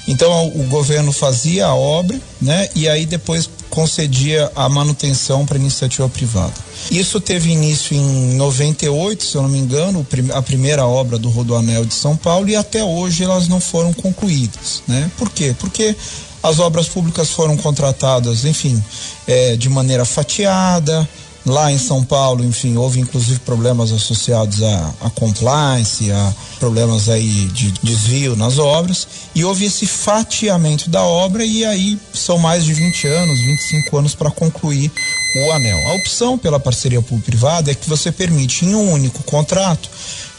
Então 0.08 0.48
o 0.48 0.64
governo 0.64 1.12
fazia 1.12 1.66
a 1.66 1.74
obra, 1.76 2.20
né? 2.40 2.68
E 2.74 2.88
aí 2.88 3.06
depois 3.06 3.48
concedia 3.70 4.50
a 4.56 4.68
manutenção 4.68 5.46
para 5.46 5.56
iniciativa 5.56 6.08
privada. 6.08 6.52
Isso 6.90 7.20
teve 7.20 7.50
início 7.50 7.96
em 7.96 8.34
98, 8.34 9.24
se 9.24 9.36
eu 9.36 9.42
não 9.42 9.48
me 9.48 9.58
engano, 9.58 10.04
a 10.34 10.42
primeira 10.42 10.84
obra 10.84 11.16
do 11.16 11.30
Rodoanel 11.30 11.84
de 11.84 11.94
São 11.94 12.16
Paulo 12.16 12.48
e 12.48 12.56
até 12.56 12.82
hoje 12.82 13.22
elas 13.22 13.46
não 13.46 13.60
foram 13.60 13.92
concluídas, 13.92 14.82
né? 14.88 15.08
Por 15.16 15.30
quê? 15.30 15.54
Porque 15.60 15.94
as 16.42 16.58
obras 16.58 16.88
públicas 16.88 17.30
foram 17.30 17.56
contratadas, 17.56 18.44
enfim, 18.44 18.82
é, 19.28 19.54
de 19.54 19.68
maneira 19.68 20.04
fatiada, 20.04 21.08
Lá 21.44 21.72
em 21.72 21.78
São 21.78 22.04
Paulo, 22.04 22.44
enfim, 22.44 22.76
houve 22.76 23.00
inclusive 23.00 23.40
problemas 23.40 23.90
associados 23.90 24.62
a, 24.62 24.94
a 25.00 25.10
compliance, 25.10 26.10
a 26.12 26.34
problemas 26.60 27.08
aí 27.08 27.46
de 27.46 27.72
desvio 27.82 28.36
nas 28.36 28.58
obras, 28.58 29.08
e 29.34 29.44
houve 29.44 29.64
esse 29.64 29.84
fatiamento 29.84 30.88
da 30.88 31.02
obra, 31.02 31.44
e 31.44 31.64
aí 31.64 31.98
são 32.14 32.38
mais 32.38 32.64
de 32.64 32.72
20 32.72 33.06
anos, 33.08 33.40
25 33.40 33.98
anos 33.98 34.14
para 34.14 34.30
concluir 34.30 34.92
o 35.34 35.52
anel. 35.52 35.78
A 35.88 35.94
opção 35.94 36.38
pela 36.38 36.60
parceria 36.60 37.00
público-privada 37.00 37.70
é 37.70 37.74
que 37.74 37.88
você 37.88 38.12
permite 38.12 38.64
em 38.64 38.74
um 38.74 38.92
único 38.92 39.22
contrato 39.22 39.88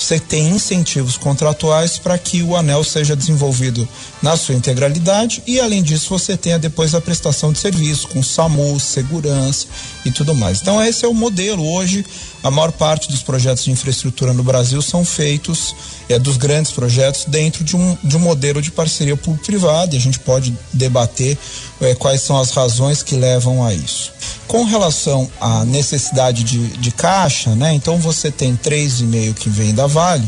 você 0.04 0.20
tem 0.20 0.50
incentivos 0.50 1.18
contratuais 1.18 1.98
para 1.98 2.18
que 2.18 2.44
o 2.44 2.58
anel 2.58 2.84
seja 2.84 3.16
desenvolvido 3.16 3.88
na 4.22 4.36
sua 4.36 4.54
integralidade 4.54 5.42
e, 5.48 5.62
além 5.62 5.82
disso, 5.82 6.10
você 6.10 6.36
tenha 6.36 6.60
depois 6.60 6.94
a 6.94 7.00
prestação 7.00 7.54
de 7.54 7.60
serviço 7.60 8.10
com 8.10 8.22
SAMU, 8.22 8.78
segurança 8.82 9.66
e 10.06 10.12
tudo 10.12 10.36
mais. 10.36 10.62
Então, 10.62 10.84
esse 10.84 11.06
é 11.06 11.08
o 11.08 11.14
modelo. 11.14 11.66
Hoje, 11.66 12.06
a 12.44 12.52
maior 12.52 12.74
parte 12.74 13.08
dos 13.10 13.24
projetos 13.24 13.64
de 13.64 13.72
infraestrutura 13.72 14.34
no 14.34 14.44
Brasil 14.44 14.82
são 14.82 15.06
feitos, 15.06 15.74
é, 16.10 16.20
dos 16.20 16.36
grandes 16.36 16.74
projetos, 16.74 17.24
dentro 17.26 17.64
de 17.64 17.78
um, 17.78 17.98
de 18.04 18.18
um 18.18 18.20
modelo 18.20 18.62
de 18.62 18.72
parceria 18.72 19.16
público-privada 19.16 19.96
e 19.96 19.98
a 19.98 20.02
gente 20.02 20.20
pode 20.20 20.54
debater 20.74 21.38
é, 21.80 21.96
quais 21.96 22.22
são 22.22 22.38
as 22.38 22.52
razões 22.52 23.02
que 23.02 23.16
levam 23.16 23.66
a 23.66 23.74
isso. 23.74 24.13
Com 24.48 24.66
relação 24.66 25.30
à 25.40 25.66
necessidade 25.66 26.44
de, 26.44 26.68
de 26.78 26.92
caixa, 26.92 27.56
né? 27.56 27.74
Então 27.74 27.98
você 27.98 28.30
tem 28.30 28.56
3,5 28.56 29.34
que 29.34 29.50
vem 29.50 29.74
da 29.74 29.88
Vale, 29.88 30.28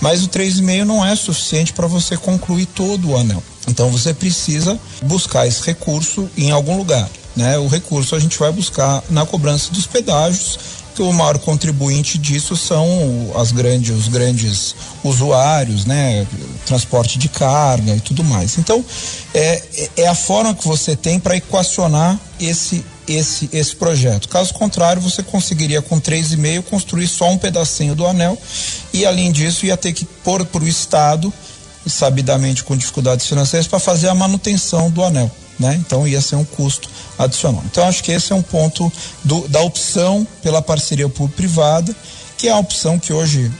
mas 0.00 0.22
o 0.22 0.28
3,5 0.28 0.84
não 0.84 1.04
é 1.04 1.14
suficiente 1.14 1.72
para 1.72 1.86
você 1.86 2.16
concluir 2.16 2.66
todo 2.66 3.10
o 3.10 3.16
anel. 3.16 3.42
Então 3.68 3.90
você 3.90 4.12
precisa 4.12 4.78
buscar 5.02 5.46
esse 5.46 5.64
recurso 5.64 6.28
em 6.36 6.50
algum 6.50 6.76
lugar. 6.76 7.08
Né? 7.34 7.56
O 7.58 7.66
recurso 7.66 8.14
a 8.14 8.20
gente 8.20 8.38
vai 8.38 8.52
buscar 8.52 9.02
na 9.08 9.24
cobrança 9.24 9.72
dos 9.72 9.86
pedágios 9.86 10.58
que 10.94 11.02
o 11.02 11.12
maior 11.12 11.38
contribuinte 11.38 12.18
disso 12.18 12.56
são 12.56 13.32
as 13.36 13.50
grandes, 13.52 13.96
os 13.96 14.08
grandes 14.08 14.74
usuários, 15.02 15.86
né? 15.86 16.26
Transporte 16.66 17.18
de 17.18 17.28
carga 17.28 17.94
e 17.94 18.00
tudo 18.00 18.22
mais. 18.22 18.58
Então, 18.58 18.84
é, 19.34 19.62
é 19.96 20.06
a 20.06 20.14
forma 20.14 20.54
que 20.54 20.66
você 20.66 20.94
tem 20.94 21.18
para 21.18 21.36
equacionar 21.36 22.18
esse, 22.38 22.84
esse, 23.06 23.48
esse 23.52 23.74
projeto. 23.74 24.28
Caso 24.28 24.54
contrário, 24.54 25.00
você 25.02 25.22
conseguiria 25.22 25.82
com 25.82 26.00
3,5 26.00 26.62
construir 26.62 27.08
só 27.08 27.30
um 27.30 27.38
pedacinho 27.38 27.94
do 27.94 28.06
anel 28.06 28.38
e, 28.92 29.04
além 29.04 29.32
disso, 29.32 29.66
ia 29.66 29.76
ter 29.76 29.92
que 29.92 30.04
pôr 30.04 30.44
para 30.46 30.62
o 30.62 30.68
Estado, 30.68 31.32
sabidamente 31.86 32.64
com 32.64 32.76
dificuldades 32.76 33.26
financeiras, 33.26 33.66
para 33.66 33.78
fazer 33.78 34.08
a 34.08 34.14
manutenção 34.14 34.90
do 34.90 35.02
anel. 35.02 35.30
Né? 35.58 35.74
Então 35.84 36.08
ia 36.08 36.20
ser 36.20 36.36
um 36.36 36.44
custo 36.44 36.88
adicional. 37.18 37.62
Então 37.66 37.86
acho 37.86 38.02
que 38.02 38.10
esse 38.10 38.32
é 38.32 38.34
um 38.34 38.42
ponto 38.42 38.90
do, 39.22 39.46
da 39.48 39.60
opção 39.60 40.26
pela 40.42 40.62
parceria 40.62 41.08
público-privada, 41.08 41.94
que 42.36 42.48
é 42.48 42.52
a 42.52 42.56
opção 42.56 42.98
que 42.98 43.12
hoje 43.12 43.50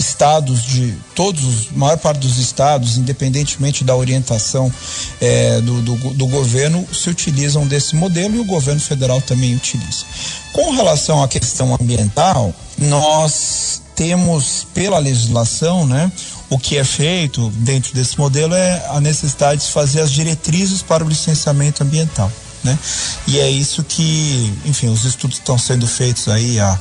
estados 0.00 0.62
de 0.62 0.94
todos, 1.14 1.68
a 1.74 1.78
maior 1.78 1.98
parte 1.98 2.20
dos 2.20 2.38
estados, 2.38 2.96
independentemente 2.96 3.84
da 3.84 3.94
orientação 3.94 4.72
é, 5.20 5.60
do, 5.60 5.82
do, 5.82 5.96
do, 6.14 6.26
governo, 6.26 6.86
se 6.90 7.10
utilizam 7.10 7.66
desse 7.66 7.94
modelo 7.94 8.36
e 8.36 8.40
o 8.40 8.44
governo 8.44 8.80
federal 8.80 9.20
também 9.20 9.54
utiliza. 9.54 10.06
Com 10.54 10.70
relação 10.70 11.22
à 11.22 11.28
questão 11.28 11.76
ambiental, 11.78 12.54
nós 12.78 13.82
temos 13.94 14.66
pela 14.72 14.98
legislação, 14.98 15.86
né, 15.86 16.10
o 16.48 16.58
que 16.58 16.78
é 16.78 16.84
feito 16.84 17.50
dentro 17.56 17.92
desse 17.92 18.18
modelo 18.18 18.54
é 18.54 18.82
a 18.88 19.00
necessidade 19.02 19.60
de 19.66 19.70
fazer 19.70 20.00
as 20.00 20.10
diretrizes 20.10 20.80
para 20.80 21.04
o 21.04 21.08
licenciamento 21.08 21.82
ambiental. 21.82 22.32
Né? 22.64 22.78
E 23.26 23.38
é 23.38 23.50
isso 23.50 23.84
que, 23.84 24.52
enfim, 24.64 24.88
os 24.88 25.04
estudos 25.04 25.38
estão 25.38 25.58
sendo 25.58 25.86
feitos 25.86 26.28
aí 26.28 26.58
há, 26.58 26.78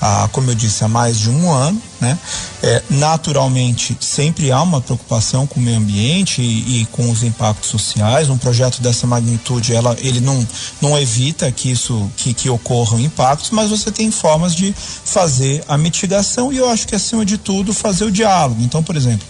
há, 0.00 0.28
como 0.32 0.50
eu 0.50 0.54
disse, 0.54 0.84
há 0.84 0.88
mais 0.88 1.18
de 1.18 1.28
um 1.28 1.50
ano, 1.50 1.80
né? 2.00 2.18
É, 2.62 2.82
naturalmente, 2.90 3.96
sempre 4.00 4.50
há 4.50 4.62
uma 4.62 4.80
preocupação 4.80 5.46
com 5.46 5.60
o 5.60 5.62
meio 5.62 5.78
ambiente 5.78 6.40
e, 6.40 6.80
e, 6.80 6.86
com 6.86 7.10
os 7.10 7.22
impactos 7.22 7.70
sociais. 7.70 8.30
Um 8.30 8.38
projeto 8.38 8.80
dessa 8.80 9.06
magnitude, 9.06 9.74
ela, 9.74 9.96
ele 10.00 10.20
não, 10.20 10.46
não 10.80 10.98
evita 10.98 11.50
que 11.52 11.70
isso, 11.70 12.10
que, 12.16 12.32
que 12.32 12.48
ocorram 12.48 12.98
impactos, 13.00 13.50
mas 13.50 13.70
você 13.70 13.90
tem 13.90 14.10
formas 14.10 14.54
de 14.54 14.74
fazer 15.04 15.62
a 15.68 15.76
mitigação 15.76 16.52
e 16.52 16.56
eu 16.56 16.68
acho 16.68 16.86
que 16.86 16.94
acima 16.94 17.24
de 17.24 17.36
tudo 17.38 17.72
fazer 17.72 18.04
o 18.04 18.10
diálogo. 18.10 18.62
Então, 18.62 18.82
por 18.82 18.96
exemplo, 18.96 19.26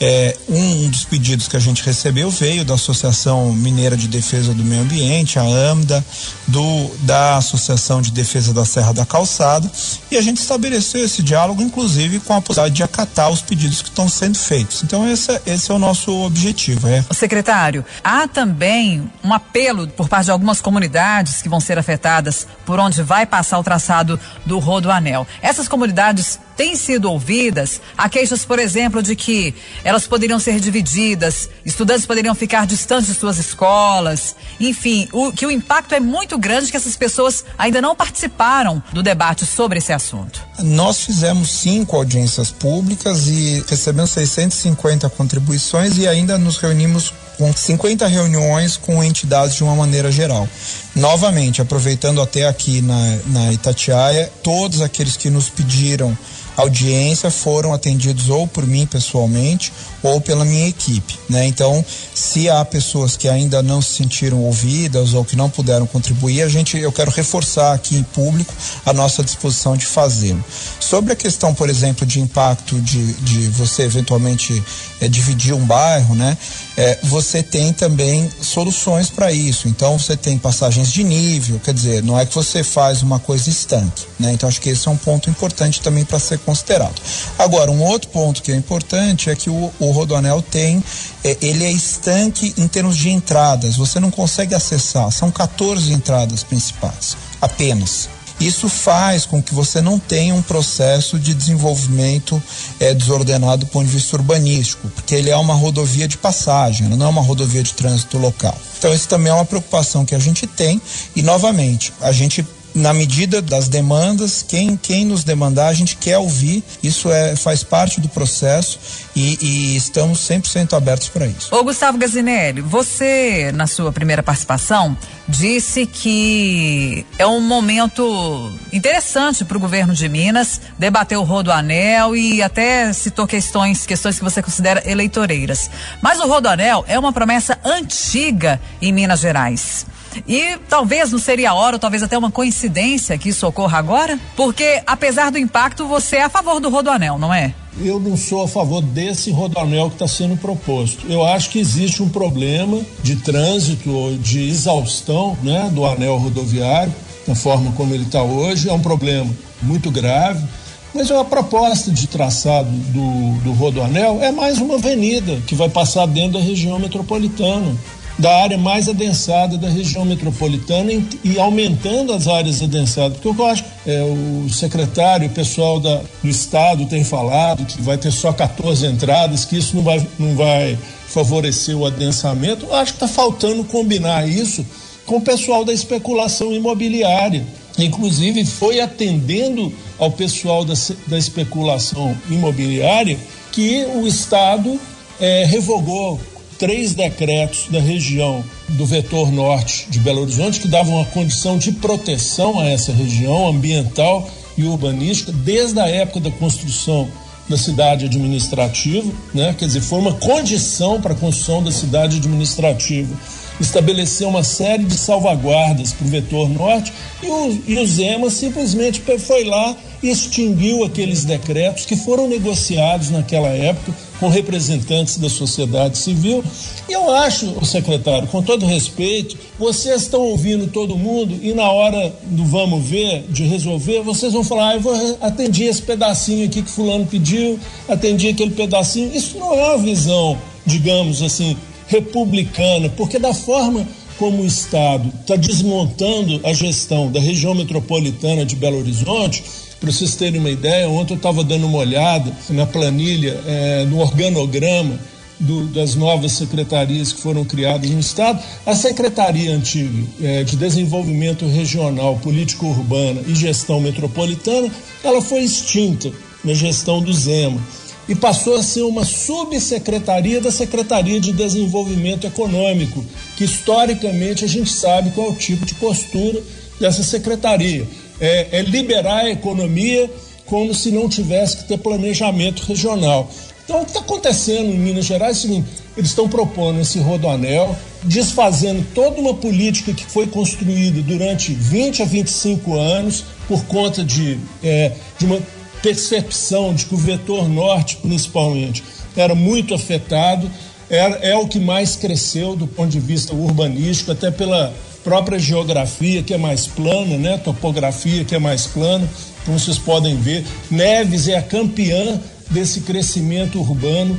é, 0.00 0.34
um 0.48 0.88
dos 0.88 1.04
pedidos 1.04 1.46
que 1.46 1.56
a 1.56 1.60
gente 1.60 1.84
recebeu 1.84 2.30
veio 2.30 2.64
da 2.64 2.74
Associação 2.74 3.52
Mineira 3.52 3.96
de 3.96 4.08
Defesa 4.08 4.54
do 4.54 4.64
Meio 4.64 4.80
Ambiente, 4.80 5.38
a 5.38 5.42
AMDA, 5.42 6.02
do, 6.46 6.90
da 7.02 7.36
Associação 7.36 8.00
de 8.00 8.10
Defesa 8.10 8.54
da 8.54 8.64
Serra 8.64 8.92
da 8.92 9.04
Calçada, 9.04 9.70
e 10.10 10.16
a 10.16 10.22
gente 10.22 10.38
estabeleceu 10.38 11.04
esse 11.04 11.22
diálogo, 11.22 11.62
inclusive, 12.10 12.20
com 12.20 12.34
a 12.34 12.40
possibilidade 12.40 12.74
de 12.74 12.82
acatar 12.82 13.30
os 13.30 13.40
pedidos 13.40 13.82
que 13.82 13.88
estão 13.88 14.08
sendo 14.08 14.36
feitos. 14.36 14.82
Então, 14.82 15.08
esse, 15.08 15.40
esse 15.46 15.70
é 15.70 15.74
o 15.74 15.78
nosso 15.78 16.12
objetivo. 16.24 16.88
É. 16.88 17.04
Secretário, 17.12 17.84
há 18.02 18.26
também 18.26 19.10
um 19.22 19.32
apelo 19.32 19.86
por 19.88 20.08
parte 20.08 20.26
de 20.26 20.30
algumas 20.30 20.60
comunidades 20.60 21.40
que 21.42 21.48
vão 21.48 21.60
ser 21.60 21.78
afetadas 21.78 22.46
por 22.66 22.78
onde 22.78 23.02
vai 23.02 23.26
passar 23.26 23.58
o 23.58 23.62
traçado 23.62 24.18
do 24.44 24.58
Rodoanel. 24.58 25.26
Essas 25.40 25.68
comunidades 25.68 26.38
têm 26.60 26.76
sido 26.76 27.10
ouvidas? 27.10 27.80
Há 27.96 28.06
queixas, 28.06 28.44
por 28.44 28.58
exemplo, 28.58 29.02
de 29.02 29.16
que 29.16 29.54
elas 29.82 30.06
poderiam 30.06 30.38
ser 30.38 30.60
divididas, 30.60 31.48
estudantes 31.64 32.04
poderiam 32.04 32.34
ficar 32.34 32.66
distantes 32.66 33.06
de 33.06 33.14
suas 33.14 33.38
escolas, 33.38 34.36
enfim, 34.60 35.08
o, 35.10 35.32
que 35.32 35.46
o 35.46 35.50
impacto 35.50 35.94
é 35.94 36.00
muito 36.00 36.36
grande 36.36 36.70
que 36.70 36.76
essas 36.76 36.96
pessoas 36.96 37.46
ainda 37.56 37.80
não 37.80 37.96
participaram 37.96 38.82
do 38.92 39.02
debate 39.02 39.46
sobre 39.46 39.78
esse 39.78 39.90
assunto. 39.90 40.38
Nós 40.58 41.02
fizemos 41.02 41.50
cinco 41.50 41.96
audiências 41.96 42.50
públicas 42.50 43.26
e 43.26 43.64
recebemos 43.66 44.10
650 44.10 45.08
contribuições 45.08 45.96
e 45.96 46.06
ainda 46.06 46.36
nos 46.36 46.58
reunimos 46.58 47.14
com 47.38 47.50
50 47.50 48.06
reuniões 48.06 48.76
com 48.76 49.02
entidades 49.02 49.56
de 49.56 49.64
uma 49.64 49.74
maneira 49.74 50.12
geral. 50.12 50.46
Novamente, 50.94 51.62
aproveitando 51.62 52.20
até 52.20 52.46
aqui 52.46 52.82
na, 52.82 53.18
na 53.28 53.52
Itatiaia, 53.54 54.30
todos 54.42 54.82
aqueles 54.82 55.16
que 55.16 55.30
nos 55.30 55.48
pediram 55.48 56.14
audiência 56.56 57.30
foram 57.30 57.72
atendidos 57.72 58.28
ou 58.28 58.46
por 58.46 58.66
mim 58.66 58.86
pessoalmente 58.86 59.72
ou 60.02 60.20
pela 60.20 60.44
minha 60.44 60.68
equipe, 60.68 61.18
né? 61.28 61.46
Então, 61.46 61.84
se 62.14 62.48
há 62.48 62.64
pessoas 62.64 63.16
que 63.16 63.28
ainda 63.28 63.62
não 63.62 63.82
se 63.82 63.94
sentiram 63.94 64.42
ouvidas 64.42 65.14
ou 65.14 65.24
que 65.24 65.36
não 65.36 65.50
puderam 65.50 65.86
contribuir, 65.86 66.42
a 66.42 66.48
gente, 66.48 66.78
eu 66.78 66.92
quero 66.92 67.10
reforçar 67.10 67.74
aqui 67.74 67.96
em 67.96 68.02
público 68.02 68.52
a 68.84 68.92
nossa 68.92 69.22
disposição 69.22 69.76
de 69.76 69.86
fazê-lo. 69.86 70.42
Sobre 70.78 71.12
a 71.12 71.16
questão, 71.16 71.54
por 71.54 71.68
exemplo, 71.68 72.06
de 72.06 72.20
impacto 72.20 72.80
de, 72.80 73.12
de 73.14 73.48
você 73.48 73.82
eventualmente 73.82 74.62
é, 75.00 75.08
dividir 75.08 75.54
um 75.54 75.64
bairro, 75.64 76.14
né? 76.14 76.36
É, 76.76 76.98
você 77.04 77.42
tem 77.42 77.72
também 77.72 78.30
soluções 78.40 79.10
para 79.10 79.32
isso. 79.32 79.68
Então, 79.68 79.98
você 79.98 80.16
tem 80.16 80.38
passagens 80.38 80.90
de 80.90 81.04
nível, 81.04 81.60
quer 81.62 81.74
dizer, 81.74 82.02
não 82.02 82.18
é 82.18 82.24
que 82.24 82.34
você 82.34 82.64
faz 82.64 83.02
uma 83.02 83.18
coisa 83.18 83.50
estanque, 83.50 84.06
né? 84.18 84.32
Então, 84.32 84.48
acho 84.48 84.60
que 84.60 84.70
esse 84.70 84.88
é 84.88 84.90
um 84.90 84.96
ponto 84.96 85.28
importante 85.28 85.80
também 85.80 86.04
para 86.04 86.18
ser 86.18 86.38
considerado. 86.44 87.00
Agora, 87.38 87.70
um 87.70 87.82
outro 87.82 88.08
ponto 88.08 88.42
que 88.42 88.52
é 88.52 88.56
importante 88.56 89.30
é 89.30 89.36
que 89.36 89.50
o, 89.50 89.72
o 89.78 89.90
Rodoanel 89.90 90.42
tem, 90.42 90.82
é, 91.24 91.36
ele 91.40 91.64
é 91.64 91.70
estanque 91.70 92.54
em 92.56 92.68
termos 92.68 92.96
de 92.96 93.10
entradas, 93.10 93.76
você 93.76 94.00
não 94.00 94.10
consegue 94.10 94.54
acessar, 94.54 95.10
são 95.10 95.30
14 95.30 95.92
entradas 95.92 96.42
principais, 96.42 97.16
apenas. 97.40 98.08
Isso 98.40 98.70
faz 98.70 99.26
com 99.26 99.42
que 99.42 99.54
você 99.54 99.82
não 99.82 99.98
tenha 99.98 100.34
um 100.34 100.40
processo 100.40 101.18
de 101.18 101.34
desenvolvimento 101.34 102.42
é, 102.80 102.94
desordenado 102.94 103.66
do 103.66 103.70
ponto 103.70 103.84
de 103.84 103.92
vista 103.92 104.16
urbanístico, 104.16 104.88
porque 104.88 105.14
ele 105.14 105.28
é 105.28 105.36
uma 105.36 105.52
rodovia 105.52 106.08
de 106.08 106.16
passagem, 106.16 106.88
não 106.88 107.04
é 107.04 107.08
uma 107.10 107.20
rodovia 107.20 107.62
de 107.62 107.74
trânsito 107.74 108.16
local. 108.16 108.56
Então, 108.78 108.94
isso 108.94 109.06
também 109.06 109.30
é 109.30 109.34
uma 109.34 109.44
preocupação 109.44 110.06
que 110.06 110.14
a 110.14 110.18
gente 110.18 110.46
tem, 110.46 110.80
e 111.14 111.20
novamente, 111.20 111.92
a 112.00 112.12
gente 112.12 112.42
na 112.74 112.92
medida 112.92 113.42
das 113.42 113.68
demandas, 113.68 114.42
quem, 114.42 114.76
quem 114.76 115.04
nos 115.04 115.24
demandar, 115.24 115.68
a 115.68 115.74
gente 115.74 115.96
quer 115.96 116.18
ouvir, 116.18 116.62
isso 116.82 117.10
é, 117.10 117.34
faz 117.36 117.62
parte 117.62 118.00
do 118.00 118.08
processo 118.08 118.78
e, 119.14 119.38
e 119.40 119.76
estamos 119.76 120.20
100% 120.20 120.76
abertos 120.76 121.08
para 121.08 121.26
isso. 121.26 121.54
Ô 121.54 121.64
Gustavo 121.64 121.98
Gazinelli, 121.98 122.60
você, 122.60 123.50
na 123.52 123.66
sua 123.66 123.92
primeira 123.92 124.22
participação, 124.22 124.96
disse 125.28 125.86
que 125.86 127.06
é 127.18 127.26
um 127.26 127.40
momento 127.40 128.52
interessante 128.72 129.44
para 129.44 129.56
o 129.56 129.60
governo 129.60 129.94
de 129.94 130.08
Minas 130.08 130.60
debater 130.78 131.18
o 131.18 131.22
Rodoanel 131.22 132.16
e 132.16 132.42
até 132.42 132.92
citou 132.92 133.26
questões, 133.26 133.86
questões 133.86 134.18
que 134.18 134.24
você 134.24 134.42
considera 134.42 134.82
eleitoreiras. 134.88 135.70
Mas 136.02 136.20
o 136.20 136.26
Rodoanel 136.26 136.84
é 136.88 136.98
uma 136.98 137.12
promessa 137.12 137.58
antiga 137.64 138.60
em 138.80 138.92
Minas 138.92 139.20
Gerais. 139.20 139.86
E 140.26 140.58
talvez 140.68 141.12
não 141.12 141.18
seria 141.18 141.50
a 141.50 141.54
hora, 141.54 141.76
ou 141.76 141.80
talvez 141.80 142.02
até 142.02 142.16
uma 142.16 142.30
coincidência 142.30 143.16
que 143.18 143.28
isso 143.28 143.46
ocorra 143.46 143.78
agora? 143.78 144.18
Porque, 144.36 144.82
apesar 144.86 145.30
do 145.30 145.38
impacto, 145.38 145.86
você 145.86 146.16
é 146.16 146.24
a 146.24 146.28
favor 146.28 146.60
do 146.60 146.68
Rodoanel, 146.68 147.18
não 147.18 147.32
é? 147.32 147.54
Eu 147.78 148.00
não 148.00 148.16
sou 148.16 148.42
a 148.42 148.48
favor 148.48 148.82
desse 148.82 149.30
rodoanel 149.30 149.88
que 149.88 149.94
está 149.94 150.08
sendo 150.08 150.36
proposto. 150.36 151.06
Eu 151.08 151.24
acho 151.24 151.50
que 151.50 151.58
existe 151.58 152.02
um 152.02 152.08
problema 152.08 152.80
de 153.02 153.16
trânsito 153.16 153.90
ou 153.90 154.16
de 154.16 154.48
exaustão 154.48 155.38
né, 155.42 155.70
do 155.72 155.86
anel 155.86 156.18
rodoviário, 156.18 156.92
da 157.26 157.34
forma 157.34 157.72
como 157.72 157.94
ele 157.94 158.02
está 158.02 158.22
hoje. 158.22 158.68
É 158.68 158.72
um 158.72 158.80
problema 158.80 159.30
muito 159.62 159.90
grave. 159.90 160.44
Mas 160.92 161.10
a 161.12 161.24
proposta 161.24 161.92
de 161.92 162.08
traçado 162.08 162.68
do, 162.68 163.40
do 163.44 163.52
rodoanel 163.52 164.18
é 164.20 164.32
mais 164.32 164.58
uma 164.58 164.74
avenida 164.74 165.40
que 165.46 165.54
vai 165.54 165.68
passar 165.68 166.06
dentro 166.06 166.32
da 166.32 166.40
região 166.40 166.78
metropolitana 166.80 167.76
da 168.20 168.42
área 168.42 168.58
mais 168.58 168.88
adensada 168.88 169.56
da 169.56 169.68
região 169.68 170.04
metropolitana 170.04 170.92
e, 171.24 171.38
aumentando 171.38 172.12
as 172.12 172.28
áreas 172.28 172.62
adensadas. 172.62 173.18
Porque 173.18 173.40
eu 173.40 173.46
acho 173.46 173.64
é, 173.86 174.02
o 174.02 174.48
secretário, 174.50 175.26
o 175.26 175.30
pessoal 175.30 175.80
da, 175.80 176.02
do 176.22 176.28
Estado 176.28 176.84
tem 176.86 177.02
falado 177.02 177.64
que 177.64 177.80
vai 177.80 177.96
ter 177.96 178.12
só 178.12 178.32
14 178.32 178.86
entradas, 178.86 179.44
que 179.44 179.56
isso 179.56 179.74
não 179.74 179.82
vai, 179.82 180.06
não 180.18 180.36
vai 180.36 180.78
favorecer 181.08 181.76
o 181.76 181.86
adensamento. 181.86 182.66
Eu 182.66 182.74
acho 182.74 182.92
que 182.92 183.04
está 183.04 183.08
faltando 183.08 183.64
combinar 183.64 184.28
isso 184.28 184.64
com 185.06 185.16
o 185.16 185.20
pessoal 185.20 185.64
da 185.64 185.72
especulação 185.72 186.52
imobiliária. 186.52 187.44
Inclusive, 187.78 188.44
foi 188.44 188.80
atendendo 188.80 189.72
ao 189.98 190.10
pessoal 190.10 190.64
da, 190.64 190.74
da 191.06 191.16
especulação 191.16 192.14
imobiliária 192.28 193.18
que 193.50 193.86
o 193.94 194.06
Estado 194.06 194.78
é, 195.18 195.44
revogou 195.44 196.20
três 196.60 196.94
decretos 196.94 197.68
da 197.70 197.80
região 197.80 198.44
do 198.68 198.84
vetor 198.84 199.32
norte 199.32 199.86
de 199.88 199.98
Belo 199.98 200.20
Horizonte 200.20 200.60
que 200.60 200.68
davam 200.68 200.96
uma 200.96 201.06
condição 201.06 201.56
de 201.56 201.72
proteção 201.72 202.60
a 202.60 202.68
essa 202.68 202.92
região 202.92 203.48
ambiental 203.48 204.28
e 204.58 204.64
urbanística 204.64 205.32
desde 205.32 205.80
a 205.80 205.88
época 205.88 206.20
da 206.20 206.30
construção 206.30 207.08
da 207.48 207.56
cidade 207.56 208.04
administrativa, 208.04 209.10
né? 209.34 209.56
Quer 209.58 209.64
dizer, 209.64 209.80
foi 209.80 209.98
uma 210.00 210.12
condição 210.12 211.00
para 211.00 211.14
a 211.14 211.16
construção 211.16 211.62
da 211.62 211.72
cidade 211.72 212.18
administrativa 212.18 213.16
estabeleceu 213.58 214.28
uma 214.28 214.42
série 214.42 214.84
de 214.84 214.94
salvaguardas 214.94 215.92
para 215.92 216.06
o 216.06 216.10
vetor 216.10 216.48
norte 216.48 216.92
e 217.22 217.26
o, 217.26 217.62
e 217.66 217.78
o 217.78 217.86
Zema 217.86 218.30
simplesmente 218.30 219.02
foi 219.18 219.44
lá 219.44 219.76
e 220.02 220.10
extinguiu 220.10 220.82
aqueles 220.82 221.26
decretos 221.26 221.84
que 221.84 221.94
foram 221.94 222.26
negociados 222.26 223.10
naquela 223.10 223.48
época 223.48 223.92
com 224.20 224.28
representantes 224.28 225.16
da 225.16 225.30
sociedade 225.30 225.96
civil. 225.96 226.44
E 226.86 226.92
eu 226.92 227.10
acho, 227.10 227.64
secretário, 227.64 228.28
com 228.28 228.42
todo 228.42 228.66
respeito, 228.66 229.36
vocês 229.58 230.02
estão 230.02 230.20
ouvindo 230.20 230.70
todo 230.70 230.96
mundo 230.96 231.36
e 231.42 231.54
na 231.54 231.68
hora 231.70 232.14
do 232.26 232.44
vamos 232.44 232.84
ver, 232.86 233.24
de 233.30 233.44
resolver, 233.44 234.02
vocês 234.02 234.34
vão 234.34 234.44
falar, 234.44 234.68
ah, 234.68 234.74
eu 234.74 234.80
vou 234.80 235.18
atender 235.22 235.64
esse 235.64 235.80
pedacinho 235.80 236.46
aqui 236.46 236.62
que 236.62 236.70
fulano 236.70 237.06
pediu, 237.06 237.58
atendi 237.88 238.28
aquele 238.28 238.50
pedacinho. 238.50 239.10
Isso 239.14 239.38
não 239.38 239.54
é 239.54 239.68
uma 239.68 239.78
visão, 239.78 240.38
digamos 240.66 241.22
assim, 241.22 241.56
republicana, 241.88 242.90
porque 242.90 243.18
da 243.18 243.32
forma 243.32 243.86
como 244.18 244.42
o 244.42 244.46
Estado 244.46 245.10
está 245.18 245.34
desmontando 245.34 246.42
a 246.44 246.52
gestão 246.52 247.10
da 247.10 247.18
região 247.18 247.54
metropolitana 247.54 248.44
de 248.44 248.54
Belo 248.54 248.76
Horizonte, 248.76 249.42
para 249.80 249.90
vocês 249.90 250.14
terem 250.14 250.38
uma 250.38 250.50
ideia, 250.50 250.88
ontem 250.88 251.14
eu 251.14 251.16
estava 251.16 251.42
dando 251.42 251.66
uma 251.66 251.78
olhada 251.78 252.36
na 252.50 252.66
planilha, 252.66 253.40
é, 253.46 253.84
no 253.86 253.98
organograma 253.98 254.98
do, 255.40 255.66
das 255.68 255.94
novas 255.94 256.32
secretarias 256.32 257.14
que 257.14 257.20
foram 257.20 257.44
criadas 257.44 257.88
no 257.90 257.98
Estado. 257.98 258.42
A 258.66 258.74
Secretaria 258.74 259.54
Antiga 259.54 260.06
é, 260.22 260.44
de 260.44 260.54
Desenvolvimento 260.56 261.46
Regional, 261.46 262.18
Política 262.18 262.66
Urbana 262.66 263.22
e 263.26 263.34
Gestão 263.34 263.80
Metropolitana, 263.80 264.70
ela 265.02 265.22
foi 265.22 265.40
extinta 265.40 266.12
na 266.44 266.52
gestão 266.52 267.02
do 267.02 267.12
Zema 267.12 267.60
e 268.06 268.14
passou 268.14 268.56
a 268.56 268.62
ser 268.62 268.82
uma 268.82 269.04
subsecretaria 269.04 270.40
da 270.40 270.50
Secretaria 270.50 271.20
de 271.20 271.32
Desenvolvimento 271.32 272.26
Econômico, 272.26 273.04
que 273.36 273.44
historicamente 273.44 274.44
a 274.44 274.48
gente 274.48 274.70
sabe 274.70 275.10
qual 275.12 275.28
é 275.28 275.30
o 275.30 275.36
tipo 275.36 275.64
de 275.64 275.74
postura 275.74 276.42
dessa 276.80 277.02
secretaria. 277.02 277.86
É, 278.20 278.58
é 278.58 278.62
liberar 278.62 279.24
a 279.24 279.30
economia 279.30 280.10
como 280.46 280.74
se 280.74 280.90
não 280.90 281.08
tivesse 281.08 281.58
que 281.58 281.64
ter 281.64 281.78
planejamento 281.78 282.64
regional. 282.64 283.30
Então, 283.64 283.82
o 283.82 283.84
que 283.84 283.90
está 283.90 284.00
acontecendo 284.00 284.68
em 284.68 284.78
Minas 284.78 285.04
Gerais 285.04 285.36
é 285.36 285.38
o 285.38 285.42
seguinte: 285.42 285.68
eles 285.96 286.10
estão 286.10 286.28
propondo 286.28 286.80
esse 286.80 286.98
rodoanel, 286.98 287.76
desfazendo 288.02 288.84
toda 288.92 289.20
uma 289.20 289.34
política 289.34 289.92
que 289.92 290.04
foi 290.04 290.26
construída 290.26 291.00
durante 291.02 291.54
20 291.54 292.02
a 292.02 292.04
25 292.04 292.74
anos 292.74 293.24
por 293.46 293.64
conta 293.66 294.02
de, 294.02 294.38
é, 294.62 294.92
de 295.18 295.24
uma 295.24 295.38
percepção 295.80 296.74
de 296.74 296.86
que 296.86 296.94
o 296.94 296.98
vetor 296.98 297.48
norte, 297.48 297.96
principalmente, 297.98 298.82
era 299.16 299.34
muito 299.36 299.72
afetado, 299.72 300.50
era, 300.88 301.14
é 301.16 301.36
o 301.36 301.46
que 301.46 301.60
mais 301.60 301.94
cresceu 301.94 302.56
do 302.56 302.66
ponto 302.66 302.90
de 302.90 302.98
vista 302.98 303.34
urbanístico, 303.34 304.10
até 304.10 304.32
pela 304.32 304.74
própria 305.02 305.38
geografia, 305.38 306.22
que 306.22 306.34
é 306.34 306.38
mais 306.38 306.66
plana, 306.66 307.16
né? 307.16 307.38
topografia, 307.38 308.24
que 308.24 308.34
é 308.34 308.38
mais 308.38 308.66
plana. 308.66 309.08
Como 309.44 309.58
vocês 309.58 309.78
podem 309.78 310.16
ver, 310.16 310.44
Neves 310.70 311.28
é 311.28 311.36
a 311.36 311.42
campeã 311.42 312.20
desse 312.50 312.80
crescimento 312.80 313.58
urbano 313.58 314.18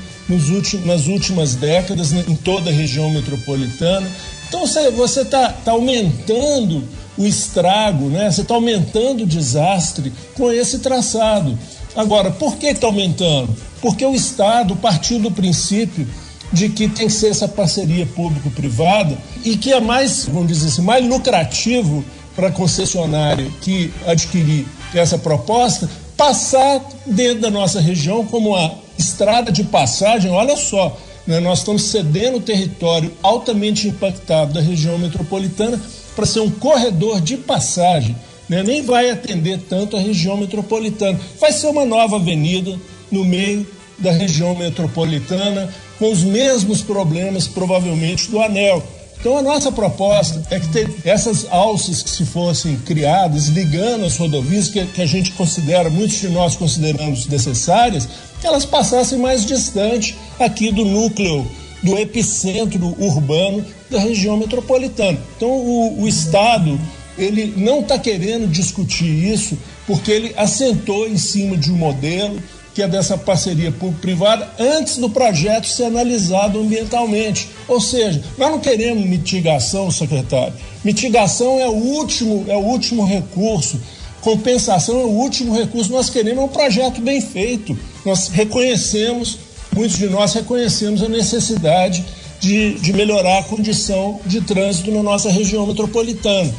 últimos, 0.50 0.86
nas 0.86 1.08
últimas 1.08 1.56
décadas 1.56 2.12
né? 2.12 2.24
em 2.28 2.36
toda 2.36 2.70
a 2.70 2.74
região 2.74 3.10
metropolitana. 3.10 4.10
Então 4.48 4.66
você 4.66 5.22
está 5.22 5.50
tá 5.50 5.72
aumentando 5.72 6.84
o 7.18 7.26
estrago, 7.26 8.10
né? 8.10 8.30
Você 8.32 8.42
está 8.42 8.56
aumentando 8.56 9.24
o 9.24 9.28
desastre 9.28 10.12
com 10.34 10.52
esse 10.52 10.80
traçado. 10.80 11.58
Agora, 11.96 12.32
por 12.32 12.58
que 12.58 12.68
está 12.68 12.88
aumentando? 12.88 13.56
Porque 13.82 14.06
o 14.06 14.16
Estado 14.16 14.76
partiu 14.76 15.20
do 15.20 15.32
princípio 15.32 16.08
de 16.52 16.70
que 16.70 16.88
tem 16.88 17.08
que 17.08 17.14
ser 17.14 17.30
essa 17.30 17.48
parceria 17.48 18.06
público-privada 18.06 19.18
e 19.44 19.56
que 19.58 19.72
é 19.72 19.80
mais, 19.80 20.26
vamos 20.26 20.48
dizer 20.48 20.68
assim, 20.68 20.82
mais 20.82 21.08
lucrativo 21.08 22.04
para 22.36 22.48
a 22.48 22.52
concessionária 22.52 23.50
que 23.62 23.92
adquirir 24.06 24.66
essa 24.94 25.18
proposta 25.18 25.90
passar 26.22 26.82
dentro 27.06 27.42
da 27.42 27.50
nossa 27.50 27.82
região 27.82 28.26
como 28.26 28.56
a 28.56 28.76
estrada 28.98 29.52
de 29.52 29.64
passagem. 29.64 30.30
Olha 30.30 30.56
só, 30.56 30.96
né? 31.26 31.40
nós 31.40 31.60
estamos 31.60 31.84
cedendo 31.84 32.38
o 32.38 32.42
território 32.42 33.12
altamente 33.24 33.88
impactado 33.88 34.54
da 34.54 34.62
região 34.62 34.98
metropolitana 35.00 35.82
para 36.16 36.26
ser 36.26 36.42
um 36.42 36.52
corredor 36.52 37.20
de 37.22 37.38
passagem, 37.38 38.16
né? 38.48 38.62
nem 38.62 38.84
vai 38.84 39.10
atender 39.10 39.60
tanto 39.68 39.98
a 39.98 40.00
região 40.00 40.38
metropolitana. 40.38 41.20
Vai 41.40 41.52
ser 41.52 41.68
uma 41.68 41.86
nova 41.86 42.18
avenida 42.18 42.78
no 43.10 43.26
meio 43.26 43.66
da 44.02 44.12
região 44.12 44.56
metropolitana, 44.56 45.70
com 45.98 46.12
os 46.12 46.24
mesmos 46.24 46.82
problemas, 46.82 47.48
provavelmente, 47.48 48.30
do 48.30 48.42
anel. 48.42 48.84
Então, 49.20 49.38
a 49.38 49.42
nossa 49.42 49.72
proposta 49.72 50.42
é 50.50 50.60
que 50.60 51.08
essas 51.08 51.46
alças 51.52 52.02
que 52.02 52.10
se 52.10 52.26
fossem 52.26 52.76
criadas, 52.78 53.48
ligando 53.48 54.04
as 54.04 54.18
rodovias, 54.18 54.68
que, 54.68 54.84
que 54.88 55.02
a 55.02 55.06
gente 55.06 55.32
considera, 55.34 55.92
muitos 55.92 56.20
de 56.20 56.28
nós 56.30 56.56
consideramos 56.56 57.28
necessárias, 57.28 58.10
que 58.40 58.48
elas 58.48 58.66
passassem 58.66 59.20
mais 59.20 59.46
distante 59.46 60.18
aqui 60.40 60.72
do 60.72 60.84
núcleo 60.84 61.46
do 61.84 61.98
epicentro 61.98 62.96
urbano 63.00 63.64
da 63.92 64.00
região 64.00 64.38
metropolitana. 64.38 65.20
Então, 65.38 65.50
o, 65.50 66.02
o 66.02 66.08
Estado 66.08 66.80
ele 67.18 67.54
não 67.58 67.82
está 67.82 68.00
querendo 68.00 68.48
discutir 68.48 69.32
isso 69.32 69.58
porque 69.86 70.12
ele 70.12 70.34
assentou 70.38 71.08
em 71.08 71.18
cima 71.18 71.58
de 71.58 71.72
um 71.72 71.76
modelo 71.76 72.42
que 72.74 72.82
é 72.82 72.88
dessa 72.88 73.18
parceria 73.18 73.72
público-privada 73.72 74.50
antes 74.58 74.98
do 74.98 75.10
projeto 75.10 75.68
ser 75.68 75.86
analisado 75.86 76.60
ambientalmente. 76.60 77.50
Ou 77.68 77.82
seja, 77.82 78.22
nós 78.38 78.52
não 78.52 78.60
queremos 78.60 79.06
mitigação, 79.06 79.92
secretário. 79.92 80.54
Mitigação 80.84 81.60
é 81.60 81.68
o 81.68 81.74
último, 81.74 82.46
é 82.48 82.56
o 82.56 82.62
último 82.62 83.06
recurso. 83.06 83.80
Compensação 84.22 85.02
é 85.02 85.04
o 85.04 85.10
último 85.10 85.54
recurso. 85.54 85.92
Nós 85.92 86.10
queremos 86.10 86.44
um 86.44 86.48
projeto 86.48 87.02
bem 87.02 87.20
feito. 87.20 87.78
Nós 88.06 88.30
reconhecemos, 88.30 89.38
muitos 89.76 89.98
de 89.98 90.08
nós 90.08 90.34
reconhecemos 90.34 91.04
a 91.04 91.10
necessidade 91.10 92.06
de, 92.40 92.76
de 92.80 92.94
melhorar 92.94 93.40
a 93.40 93.44
condição 93.44 94.20
de 94.26 94.42
trânsito 94.42 94.92
na 94.92 95.04
nossa 95.04 95.30
região 95.30 95.68
metropolitana. 95.68 96.52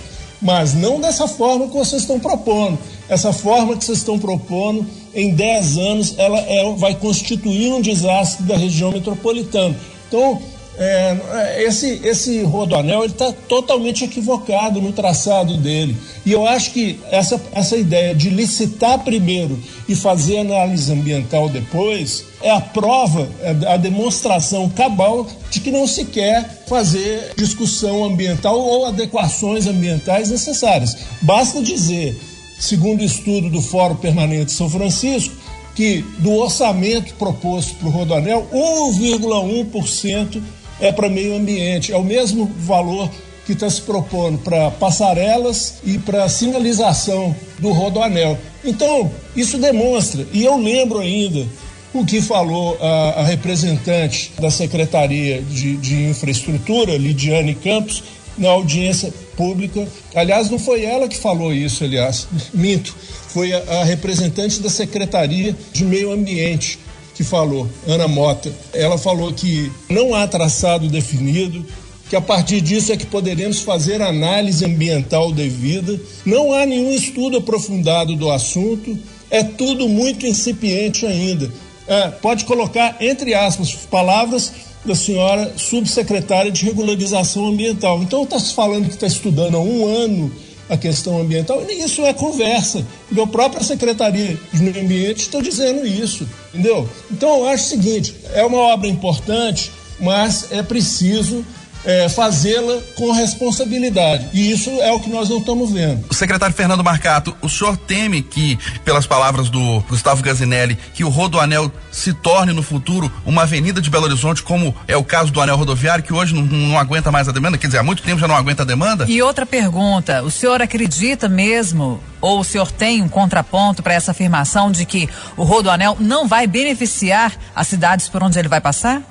Mas 0.43 0.75
não 0.75 1.01
dessa 1.01 1.29
forma 1.29 1.69
que 1.69 1.75
vocês 1.75 2.03
estão 2.03 2.19
propondo. 2.19 2.77
Essa 3.09 3.33
forma 3.33 3.77
que 3.77 3.85
vocês 3.85 3.99
estão 3.99 4.19
propondo 4.19 4.85
em 5.15 5.35
10 5.35 5.79
anos, 5.79 6.15
ela 6.19 6.39
é, 6.41 6.73
vai 6.75 6.95
constituir 6.97 7.73
um 7.73 7.81
desastre 7.81 8.45
da 8.45 8.57
região 8.57 8.91
metropolitana. 8.91 9.77
Então, 10.09 10.43
é, 10.79 11.65
esse, 11.65 12.01
esse 12.03 12.43
rodoanel 12.43 13.05
está 13.05 13.33
totalmente 13.33 14.05
equivocado 14.05 14.81
no 14.81 14.93
traçado 14.93 15.57
dele. 15.57 15.97
E 16.25 16.33
eu 16.33 16.47
acho 16.47 16.73
que 16.73 16.99
essa, 17.11 17.41
essa 17.53 17.77
ideia 17.77 18.15
de 18.15 18.31
licitar 18.31 18.99
primeiro 19.01 19.59
e 19.89 19.95
fazer 19.95 20.39
análise 20.39 20.91
ambiental 20.93 21.49
depois 21.49 22.25
é 22.43 22.51
a 22.51 22.61
prova, 22.61 23.29
é 23.41 23.73
a 23.73 23.77
demonstração 23.77 24.69
cabal 24.71 25.27
de 25.51 25.61
que 25.61 25.71
não 25.71 25.87
se 25.87 26.07
quer 26.07 26.65
fazer 26.67 27.33
discussão 27.37 28.05
ambiental 28.05 28.59
ou 28.59 28.87
adequações 28.87 29.67
ambientais 29.67 30.31
necessárias. 30.31 30.97
Basta 31.21 31.63
dizer 31.63 32.19
segundo 32.63 33.01
o 33.01 33.05
estudo 33.05 33.51
do 33.51 33.61
Fórum 33.61 33.97
Permanente 33.97 34.47
de 34.47 34.53
São 34.53 34.71
Francisco, 34.71 35.35
que 35.75 36.03
do 36.19 36.31
orçamento 36.33 37.13
proposto 37.15 37.75
para 37.75 37.89
o 37.89 37.91
Rodoanel, 37.91 38.47
1,1% 38.53 40.41
é 40.83 40.91
para 40.91 41.09
meio 41.09 41.37
ambiente. 41.37 41.93
É 41.93 41.97
o 41.97 42.03
mesmo 42.03 42.51
valor 42.59 43.09
que 43.47 43.53
está 43.53 43.71
se 43.71 43.81
propondo 43.81 44.39
para 44.39 44.71
passarelas 44.73 45.75
e 45.85 45.97
para 45.97 46.29
sinalização 46.29 47.35
do 47.59 47.71
Rodoanel. 47.71 48.37
Então, 48.65 49.11
isso 49.35 49.59
demonstra, 49.59 50.27
e 50.33 50.45
eu 50.45 50.57
lembro 50.57 50.99
ainda 50.99 51.47
o 51.95 52.05
que 52.05 52.21
falou 52.21 52.77
a, 52.81 53.21
a 53.21 53.25
representante 53.25 54.33
da 54.41 54.51
Secretaria 54.51 55.41
de, 55.43 55.77
de 55.77 56.05
Infraestrutura, 56.05 56.97
Lidiane 56.97 57.55
Campos, 57.55 58.03
na 58.37 58.49
audiência 58.49 59.13
pública. 59.37 59.87
Aliás, 60.15 60.51
não 60.51 60.59
foi 60.59 60.85
ela 60.85 61.07
que 61.07 61.17
falou 61.17 61.53
isso, 61.53 61.85
aliás, 61.85 62.27
minto. 62.55 62.95
Foi 63.29 63.53
a, 63.53 63.81
a 63.81 63.85
representante 63.85 64.61
da 64.61 64.71
Secretaria 64.71 65.55
de 65.73 65.85
Meio 65.85 66.13
Ambiente 66.13 66.79
que 67.23 67.29
falou, 67.29 67.69
Ana 67.87 68.09
Mota. 68.09 68.53
Ela 68.75 68.99
falou 68.99 69.33
que 69.33 69.71
não 69.89 70.15
há 70.15 70.27
traçado 70.27 70.89
definido, 70.89 71.65
que 72.11 72.17
a 72.17 72.21
partir 72.21 72.61
disso 72.61 72.93
é 72.93 72.97
que 72.97 73.07
poderemos 73.07 73.61
fazer 73.61 74.03
análise 74.03 74.65
ambiental 74.65 75.33
devida. 75.33 75.99
Não 76.27 76.53
há 76.53 76.67
nenhum 76.67 76.91
estudo 76.91 77.39
aprofundado 77.39 78.17
do 78.17 78.31
assunto, 78.31 78.99
é 79.31 79.43
tudo 79.43 79.89
muito 79.89 80.27
incipiente 80.27 81.07
ainda. 81.07 81.51
É, 81.87 82.09
pode 82.09 82.45
colocar, 82.45 82.97
entre 83.01 83.35
aspas, 83.35 83.73
palavras 83.91 84.53
da 84.85 84.95
senhora 84.95 85.53
subsecretária 85.57 86.51
de 86.51 86.65
regularização 86.65 87.47
ambiental. 87.47 88.03
Então 88.03 88.25
está 88.25 88.39
se 88.39 88.53
falando 88.53 88.89
que 88.89 88.95
está 88.95 89.07
estudando 89.07 89.57
há 89.57 89.61
um 89.61 89.87
ano 89.87 90.33
a 90.69 90.77
questão 90.77 91.21
ambiental, 91.21 91.63
e 91.69 91.83
isso 91.83 92.03
é 92.03 92.13
conversa, 92.13 92.85
a 93.17 93.27
própria 93.27 93.63
Secretaria 93.63 94.39
de 94.53 94.63
Meio 94.63 94.85
Ambiente 94.85 95.21
está 95.21 95.41
dizendo 95.41 95.87
isso, 95.87 96.27
entendeu? 96.53 96.89
Então 97.11 97.41
eu 97.41 97.49
acho 97.49 97.65
o 97.65 97.69
seguinte, 97.69 98.15
é 98.33 98.45
uma 98.45 98.59
obra 98.59 98.89
importante, 98.89 99.71
mas 100.01 100.51
é 100.51 100.63
preciso 100.63 101.45
é, 101.85 102.09
fazê-la 102.09 102.81
com 102.97 103.13
responsabilidade. 103.13 104.29
E 104.33 104.51
isso 104.51 104.71
é 104.81 104.93
o 104.93 105.01
que 105.01 105.11
nós 105.11 105.29
não 105.29 105.39
estamos 105.39 105.71
vendo. 105.73 106.05
O 106.09 106.15
secretário 106.15 106.55
Fernando 106.55 106.85
Marcato, 106.85 107.37
o 107.43 107.49
senhor 107.49 107.77
teme 107.77 108.23
que, 108.23 108.59
pelas 108.85 109.07
palavras 109.07 109.49
do 109.49 109.81
Gustavo 109.89 110.23
Gazinelli, 110.23 110.79
que 110.95 111.05
o 111.05 111.09
Rodoanel 111.09 111.71
se 111.91 112.13
torne 112.13 112.53
no 112.53 112.63
futuro 112.63 113.13
uma 113.27 113.43
avenida 113.43 113.81
de 113.81 113.91
Belo 113.91 114.05
Horizonte, 114.05 114.43
como 114.43 114.75
é 114.87 114.97
o 114.97 115.05
caso 115.05 115.33
do 115.33 115.41
anel 115.41 115.57
rodoviário, 115.57 116.05
que 116.05 116.13
hoje 116.13 116.35
não, 116.35 116.43
não 116.43 116.79
aguenta 116.79 117.11
mais 117.11 117.29
a 117.29 117.33
demanda? 117.33 117.59
Quer 117.59 117.67
dizer, 117.67 117.79
há 117.79 117.83
muito 117.83 118.03
tempo 118.03 118.21
já 118.21 118.29
não 118.29 118.37
aguenta 118.37 118.63
a 118.63 118.67
demanda? 118.67 119.07
E 119.09 119.21
outra 119.23 119.45
pergunta: 119.45 120.23
o 120.23 120.31
senhor 120.31 120.63
acredita 120.63 121.29
mesmo, 121.29 122.01
ou 122.21 122.41
o 122.41 122.45
senhor 122.45 122.71
tem 122.71 123.03
um 123.03 123.09
contraponto 123.09 123.83
para 123.83 123.95
essa 123.95 124.13
afirmação 124.13 124.71
de 124.71 124.85
que 124.85 125.09
o 125.37 125.45
Rodoanel 125.45 125.97
não 125.99 126.27
vai 126.27 126.47
beneficiar 126.47 127.33
as 127.55 127.69
cidades 127.69 128.09
por 128.09 128.23
onde 128.23 128.39
ele 128.39 128.49
vai 128.49 128.61
passar? 128.61 129.03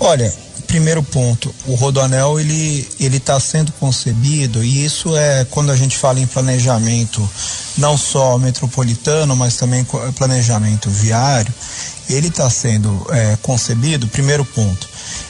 Olha, 0.00 0.32
primeiro 0.76 1.02
ponto, 1.02 1.54
o 1.66 1.74
Rodoanel 1.74 2.38
ele 2.38 2.86
ele 3.00 3.16
está 3.16 3.40
sendo 3.40 3.72
concebido 3.72 4.62
e 4.62 4.84
isso 4.84 5.16
é 5.16 5.46
quando 5.46 5.72
a 5.72 5.76
gente 5.76 5.96
fala 5.96 6.20
em 6.20 6.26
planejamento 6.26 7.26
não 7.78 7.96
só 7.96 8.36
metropolitano, 8.36 9.34
mas 9.34 9.56
também 9.56 9.86
planejamento 10.18 10.90
viário, 10.90 11.52
ele 12.10 12.28
está 12.28 12.50
sendo 12.50 13.06
é, 13.08 13.38
concebido. 13.40 14.06
Primeiro 14.08 14.44
ponto, 14.44 14.86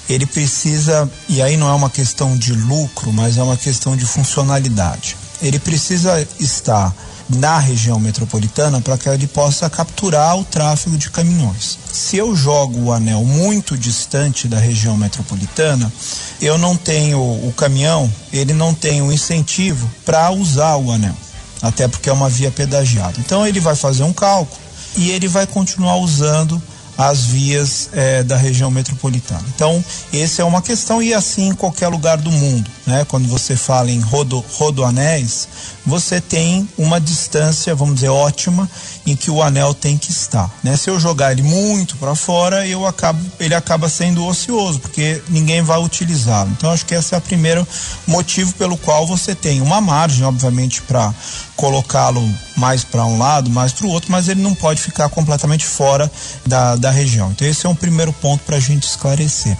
ele 0.09 0.26
precisa 0.26 1.09
e 1.28 1.40
aí 1.40 1.56
não 1.56 1.68
é 1.68 1.74
uma 1.74 1.90
questão 1.90 2.37
de 2.37 2.52
lucro, 2.52 3.12
mas 3.12 3.38
é 3.38 3.42
uma 3.42 3.56
questão 3.56 3.96
de 3.96 4.04
funcionalidade. 4.04 5.16
Ele 5.40 5.61
precisa 5.61 6.26
estar 6.40 6.92
na 7.28 7.58
região 7.58 7.98
metropolitana 7.98 8.80
para 8.80 8.96
que 8.96 9.08
ele 9.08 9.26
possa 9.26 9.68
capturar 9.68 10.38
o 10.38 10.44
tráfego 10.44 10.96
de 10.96 11.10
caminhões. 11.10 11.78
Se 11.92 12.16
eu 12.16 12.36
jogo 12.36 12.84
o 12.84 12.92
anel 12.92 13.24
muito 13.24 13.76
distante 13.76 14.46
da 14.46 14.58
região 14.58 14.96
metropolitana, 14.96 15.92
eu 16.40 16.56
não 16.56 16.76
tenho 16.76 17.18
o 17.18 17.52
caminhão, 17.56 18.12
ele 18.32 18.52
não 18.52 18.74
tem 18.74 19.02
o 19.02 19.12
incentivo 19.12 19.90
para 20.04 20.30
usar 20.30 20.76
o 20.76 20.92
anel, 20.92 21.16
até 21.60 21.88
porque 21.88 22.08
é 22.08 22.12
uma 22.12 22.28
via 22.28 22.50
pedagiada. 22.50 23.18
Então 23.18 23.46
ele 23.46 23.58
vai 23.60 23.74
fazer 23.74 24.04
um 24.04 24.12
cálculo 24.12 24.60
e 24.96 25.10
ele 25.10 25.26
vai 25.26 25.46
continuar 25.46 25.96
usando 25.96 26.62
as 26.96 27.24
vias 27.24 27.90
é, 27.92 28.22
da 28.22 28.37
região 28.37 28.70
metropolitana. 28.70 29.44
Então, 29.54 29.85
essa 30.12 30.42
é 30.42 30.44
uma 30.44 30.62
questão 30.62 31.02
e 31.02 31.12
assim 31.12 31.48
em 31.48 31.54
qualquer 31.54 31.88
lugar 31.88 32.16
do 32.16 32.30
mundo. 32.30 32.70
Né? 32.87 33.04
Quando 33.04 33.28
você 33.28 33.56
fala 33.56 33.90
em 33.90 34.00
rodo, 34.00 34.42
rodoanéis, 34.54 35.48
você 35.85 36.20
tem 36.20 36.68
uma 36.78 37.00
distância, 37.00 37.74
vamos 37.74 37.96
dizer, 37.96 38.09
ótima 38.09 38.68
em 39.06 39.14
que 39.14 39.30
o 39.30 39.42
anel 39.42 39.74
tem 39.74 39.98
que 39.98 40.11
estar. 40.11 40.50
Né? 40.62 40.76
Se 40.76 40.88
eu 40.88 40.98
jogar 40.98 41.32
ele 41.32 41.42
muito 41.42 41.96
para 41.96 42.14
fora, 42.14 42.66
eu 42.66 42.87
acabo, 42.87 43.20
ele 43.38 43.54
acaba 43.54 43.88
sendo 43.88 44.24
ocioso, 44.24 44.80
porque 44.80 45.22
ninguém 45.28 45.62
vai 45.62 45.78
utilizá-lo. 45.78 46.50
Então, 46.56 46.70
acho 46.70 46.87
que 46.87 46.94
esse 46.94 47.14
é 47.14 47.18
o 47.18 47.20
primeiro 47.20 47.66
motivo 48.06 48.52
pelo 48.54 48.76
qual 48.76 49.06
você 49.06 49.35
tem 49.35 49.61
uma 49.61 49.80
margem, 49.80 50.24
obviamente, 50.24 50.82
para 50.82 51.12
colocá-lo 51.56 52.26
mais 52.57 52.83
para 52.83 53.05
um 53.05 53.19
lado, 53.19 53.51
mais 53.51 53.73
para 53.73 53.87
o 53.87 53.90
outro, 53.90 54.11
mas 54.11 54.29
ele 54.29 54.42
não 54.42 54.55
pode 54.55 54.81
ficar 54.81 55.09
completamente 55.09 55.64
fora 55.64 56.11
da, 56.47 56.75
da 56.77 56.90
região. 56.90 57.31
Então, 57.31 57.47
esse 57.47 57.66
é 57.66 57.69
um 57.69 57.75
primeiro 57.75 58.12
ponto 58.14 58.42
para 58.45 58.57
a 58.57 58.61
gente 58.61 58.85
esclarecer. 58.85 59.57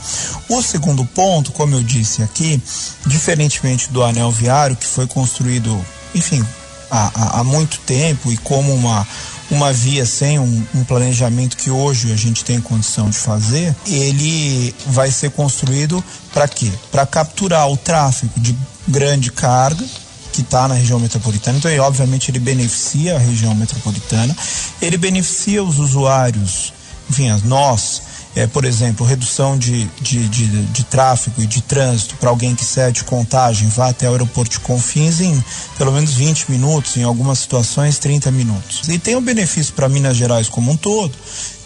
O 0.49 0.63
segundo 0.63 1.05
ponto, 1.05 1.53
como 1.53 1.75
eu 1.75 1.83
disse 1.83 2.23
aqui, 2.23 2.61
diferentemente 3.07 3.91
do 3.91 4.03
anel 4.03 4.31
viário, 4.31 4.75
que 4.75 4.87
foi 4.87 5.07
construído, 5.07 5.85
enfim, 6.15 6.45
há, 6.91 7.41
há, 7.41 7.45
muito 7.45 7.79
tempo 7.81 8.33
e 8.33 8.37
como 8.39 8.75
uma, 8.75 9.07
uma 9.51 9.73
via 9.73 10.07
sem 10.07 10.39
um, 10.39 10.67
um, 10.75 10.85
planejamento 10.85 11.57
que 11.57 11.71
hoje 11.71 12.13
a 12.13 12.17
gente 12.17 12.45
tem 12.45 12.61
condição 12.61 13.11
de 13.11 13.17
fazer, 13.17 13.75
ele 13.87 14.75
vai 14.87 15.11
ser 15.11 15.31
construído 15.31 16.03
para 16.33 16.49
quê? 16.49 16.73
Para 16.91 17.05
capturar 17.05 17.71
o 17.71 17.77
tráfego 17.77 18.33
de 18.37 18.57
grande 18.89 19.31
carga 19.31 19.85
que 20.37 20.43
está 20.43 20.69
na 20.69 20.75
região 20.75 21.01
metropolitana. 21.01 21.59
Então, 21.59 21.71
obviamente, 21.79 22.31
ele 22.31 22.39
beneficia 22.39 23.17
a 23.17 23.19
região 23.19 23.55
metropolitana, 23.55 24.37
ele 24.83 24.99
beneficia 24.99 25.65
os 25.65 25.79
usuários, 25.79 26.75
enfim, 27.09 27.31
nós, 27.45 28.03
é, 28.35 28.47
por 28.47 28.67
exemplo, 28.67 29.07
redução 29.07 29.57
de, 29.57 29.85
de, 30.01 30.29
de, 30.29 30.47
de 30.67 30.85
tráfego 30.85 31.41
e 31.41 31.47
de 31.47 31.63
trânsito 31.63 32.17
para 32.17 32.29
alguém 32.29 32.55
que 32.55 32.65
cede 32.65 33.03
contagem, 33.05 33.69
vá 33.69 33.89
até 33.89 34.09
o 34.09 34.13
aeroporto 34.13 34.51
de 34.51 34.61
Confins 34.61 35.21
em 35.21 35.43
pelo 35.79 35.91
menos 35.93 36.13
20 36.13 36.51
minutos, 36.51 36.97
em 36.99 37.03
algumas 37.03 37.39
situações 37.39 37.99
30 37.99 38.31
minutos. 38.31 38.89
E 38.89 38.99
tem 38.99 39.17
um 39.17 39.23
benefício 39.23 39.73
para 39.73 39.89
Minas 39.89 40.17
Gerais 40.17 40.51
como 40.51 40.71
um 40.71 40.77
todo, 40.77 41.13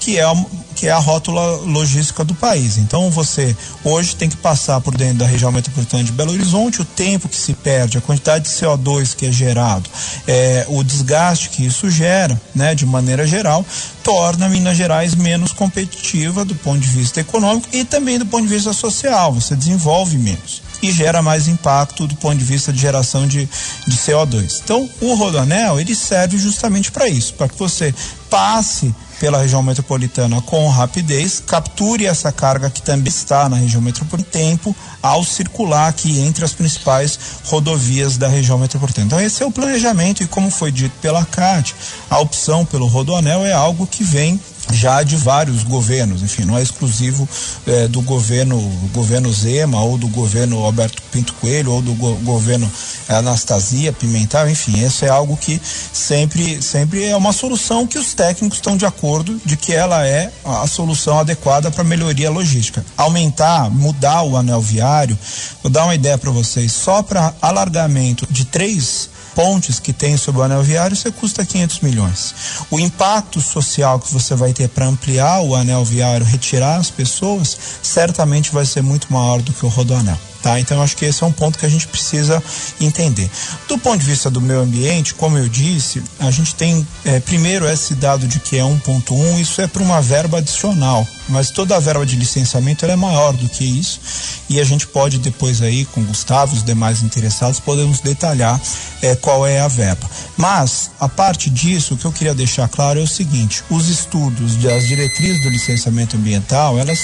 que 0.01 0.19
é, 0.19 0.25
a, 0.25 0.35
que 0.75 0.87
é 0.87 0.91
a 0.91 0.99
rótula 0.99 1.59
logística 1.59 2.25
do 2.25 2.35
país. 2.35 2.79
Então 2.79 3.11
você 3.11 3.55
hoje 3.85 4.17
tem 4.17 4.31
que 4.31 4.37
passar 4.37 4.81
por 4.81 4.97
dentro 4.97 5.19
da 5.19 5.27
região 5.27 5.53
metropolitana 5.53 6.03
de 6.03 6.11
Belo 6.11 6.33
Horizonte, 6.33 6.81
o 6.81 6.85
tempo 6.85 7.29
que 7.29 7.37
se 7.37 7.53
perde, 7.53 7.99
a 7.99 8.01
quantidade 8.01 8.45
de 8.45 8.51
CO2 8.51 9.15
que 9.15 9.27
é 9.27 9.33
gerado, 9.33 9.89
é, 10.27 10.65
o 10.69 10.83
desgaste 10.83 11.51
que 11.51 11.65
isso 11.65 11.91
gera, 11.91 12.41
né, 12.55 12.75
de 12.75 12.87
maneira 12.87 13.27
geral, 13.27 13.65
torna 14.03 14.49
Minas 14.49 14.77
Gerais 14.77 15.15
menos 15.15 15.53
competitiva 15.53 16.45
do 16.45 16.55
ponto 16.55 16.81
de 16.81 16.89
vista 16.89 17.21
econômico 17.21 17.69
e 17.71 17.85
também 17.85 18.19
do 18.19 18.25
ponto 18.25 18.43
de 18.43 18.55
vista 18.55 18.73
social. 18.73 19.35
Você 19.35 19.55
desenvolve 19.55 20.17
menos. 20.17 20.63
e 20.83 20.91
gera 20.91 21.21
mais 21.21 21.47
impacto 21.47 22.07
do 22.07 22.17
ponto 22.17 22.39
de 22.39 22.45
vista 22.45 22.73
de 22.73 22.81
geração 22.81 23.27
de, 23.27 23.47
de 23.87 23.97
CO2. 23.99 24.63
Então, 24.65 24.89
o 25.03 25.13
rodoanel 25.13 25.79
ele 25.79 25.95
serve 25.95 26.39
justamente 26.39 26.91
para 26.91 27.07
isso, 27.07 27.35
para 27.35 27.51
que 27.51 27.59
você 27.59 27.95
passe 28.31 28.95
pela 29.21 29.39
região 29.39 29.63
metropolitana 29.63 30.41
com 30.43 30.67
rapidez, 30.69 31.41
capture 31.47 32.07
essa 32.07 32.33
carga 32.33 32.71
que 32.71 32.83
também 32.83 33.09
está 33.09 33.49
na 33.49 33.57
região 33.57 33.81
metropolitana 33.81 34.11
tempo 34.31 34.75
ao 35.03 35.25
circular 35.25 35.89
aqui 35.89 36.21
entre 36.21 36.45
as 36.45 36.53
principais 36.53 37.19
rodovias 37.45 38.17
da 38.17 38.29
região 38.29 38.59
metropolitana. 38.59 39.07
Então 39.07 39.21
esse 39.21 39.43
é 39.43 39.47
o 39.47 39.53
planejamento 39.53 40.23
e 40.23 40.27
como 40.27 40.51
foi 40.51 40.73
dito 40.73 40.95
pela 41.01 41.25
CAT, 41.25 41.75
a 42.09 42.19
opção 42.19 42.65
pelo 42.65 42.87
rodoanel 42.87 43.45
é 43.45 43.53
algo 43.53 43.87
que 43.87 44.03
vem 44.03 44.41
já 44.73 45.03
de 45.03 45.17
vários 45.17 45.63
governos, 45.63 46.23
enfim, 46.23 46.45
não 46.45 46.57
é 46.57 46.63
exclusivo 46.63 47.29
é, 47.67 47.89
do 47.89 48.01
governo 48.03 48.59
governo 48.93 49.33
Zema 49.33 49.81
ou 49.81 49.99
do 49.99 50.09
governo 50.09 50.65
Alberto 50.65 51.03
Pinto 51.11 51.35
Coelho 51.35 51.73
ou 51.73 51.83
do 51.83 51.95
go 51.95 52.15
governo 52.17 52.71
Anastasia 53.09 53.93
Pimentel, 53.93 54.49
enfim, 54.49 54.85
isso 54.85 55.05
é 55.05 55.09
algo 55.09 55.37
que 55.37 55.61
sempre 55.93 56.63
sempre 56.63 57.05
é 57.05 57.17
uma 57.17 57.33
solução 57.33 57.87
que 57.87 57.99
os 57.99 58.15
técnicos 58.15 58.59
estão 58.59 58.77
de 58.77 58.87
acordo 58.87 59.41
de 59.45 59.57
que 59.57 59.73
ela 59.73 60.07
é 60.07 60.31
a 60.45 60.67
solução 60.67 61.19
adequada 61.19 61.71
para 61.71 61.85
melhoria 61.85 62.31
logística. 62.31 62.85
Aumentar, 62.97 63.71
mudar 63.71 64.23
o 64.23 64.37
anel 64.37 64.61
viário, 64.61 65.19
vou 65.63 65.71
dar 65.71 65.85
uma 65.85 65.95
ideia 65.95 66.17
para 66.17 66.31
vocês, 66.31 66.73
só 66.73 67.03
para 67.03 67.35
alargamento 67.41 68.27
de 68.31 68.45
três 68.45 69.10
pontes 69.35 69.79
que 69.79 69.93
tem 69.93 70.17
sobre 70.17 70.41
o 70.41 70.45
anel 70.45 70.63
viário, 70.63 70.97
você 70.97 71.11
custa 71.11 71.45
500 71.45 71.81
milhões. 71.81 72.35
O 72.71 72.79
impacto 72.79 73.41
social 73.41 73.99
que 73.99 74.13
você 74.13 74.35
vai 74.35 74.53
ter 74.53 74.69
para 74.69 74.87
ampliar 74.87 75.41
o 75.41 75.55
anel 75.55 75.85
viário, 75.85 76.27
retirar 76.27 76.77
as 76.77 76.91
pessoas, 76.91 77.57
certamente 77.83 78.53
vai 78.53 78.65
ser 78.65 78.83
muito 78.83 79.13
maior 79.13 79.41
do 79.43 79.53
que 79.53 79.65
o 79.65 79.69
rodoanel. 79.69 80.30
Tá? 80.43 80.59
Então 80.59 80.81
acho 80.83 80.97
que 80.97 81.05
esse 81.05 81.23
é 81.23 81.27
um 81.27 81.33
ponto 81.33 81.59
que 81.59 81.67
a 81.67 81.69
gente 81.69 81.87
precisa 81.87 82.43
entender. 82.81 83.31
Do 83.69 83.77
ponto 83.77 83.99
de 83.99 84.07
vista 84.07 84.31
do 84.31 84.41
meio 84.41 84.61
ambiente, 84.61 85.13
como 85.15 85.37
eu 85.37 85.49
disse, 85.49 86.03
a 86.19 86.31
gente 86.31 86.55
tem 86.55 86.87
é, 87.05 87.21
primeiro 87.21 87.69
esse 87.69 87.95
dado 87.95 88.27
de 88.27 88.41
que 88.41 88.57
é 88.57 88.63
1.1, 88.63 89.39
isso 89.39 89.61
é 89.61 89.67
para 89.67 89.83
uma 89.83 90.01
verba 90.01 90.39
adicional, 90.39 91.07
mas 91.29 91.51
toda 91.51 91.77
a 91.77 91.81
verba 91.81 92.07
de 92.07 92.17
licenciamento 92.17 92.87
é 92.87 92.97
maior 92.97 93.33
do 93.35 93.49
que 93.49 93.65
isso 93.65 94.01
e 94.49 94.61
a 94.61 94.65
gente 94.65 94.87
pode 94.87 95.19
depois 95.19 95.63
aí 95.63 95.85
com 95.85 96.01
o 96.01 96.05
Gustavo 96.05 96.55
e 96.55 96.59
os 96.59 96.65
demais 96.65 97.03
interessados 97.03 97.61
podemos 97.61 98.01
detalhar 98.01 98.61
é, 99.01 99.15
qual 99.15 99.47
é 99.47 99.61
a 99.61 99.69
verba. 99.69 100.11
Mas 100.37 100.91
a 100.99 101.09
parte 101.09 101.49
disso, 101.49 101.95
o 101.95 101.97
que 101.97 102.05
eu 102.05 102.13
queria 102.13 102.35
deixar 102.35 102.69
claro 102.69 102.99
é 102.99 103.03
o 103.03 103.07
seguinte: 103.07 103.63
os 103.71 103.89
estudos 103.89 104.57
das 104.57 104.89
diretrizes 104.89 105.43
do 105.43 105.51
licenciamento 105.51 106.17
ambiental, 106.17 106.79
elas 106.79 106.99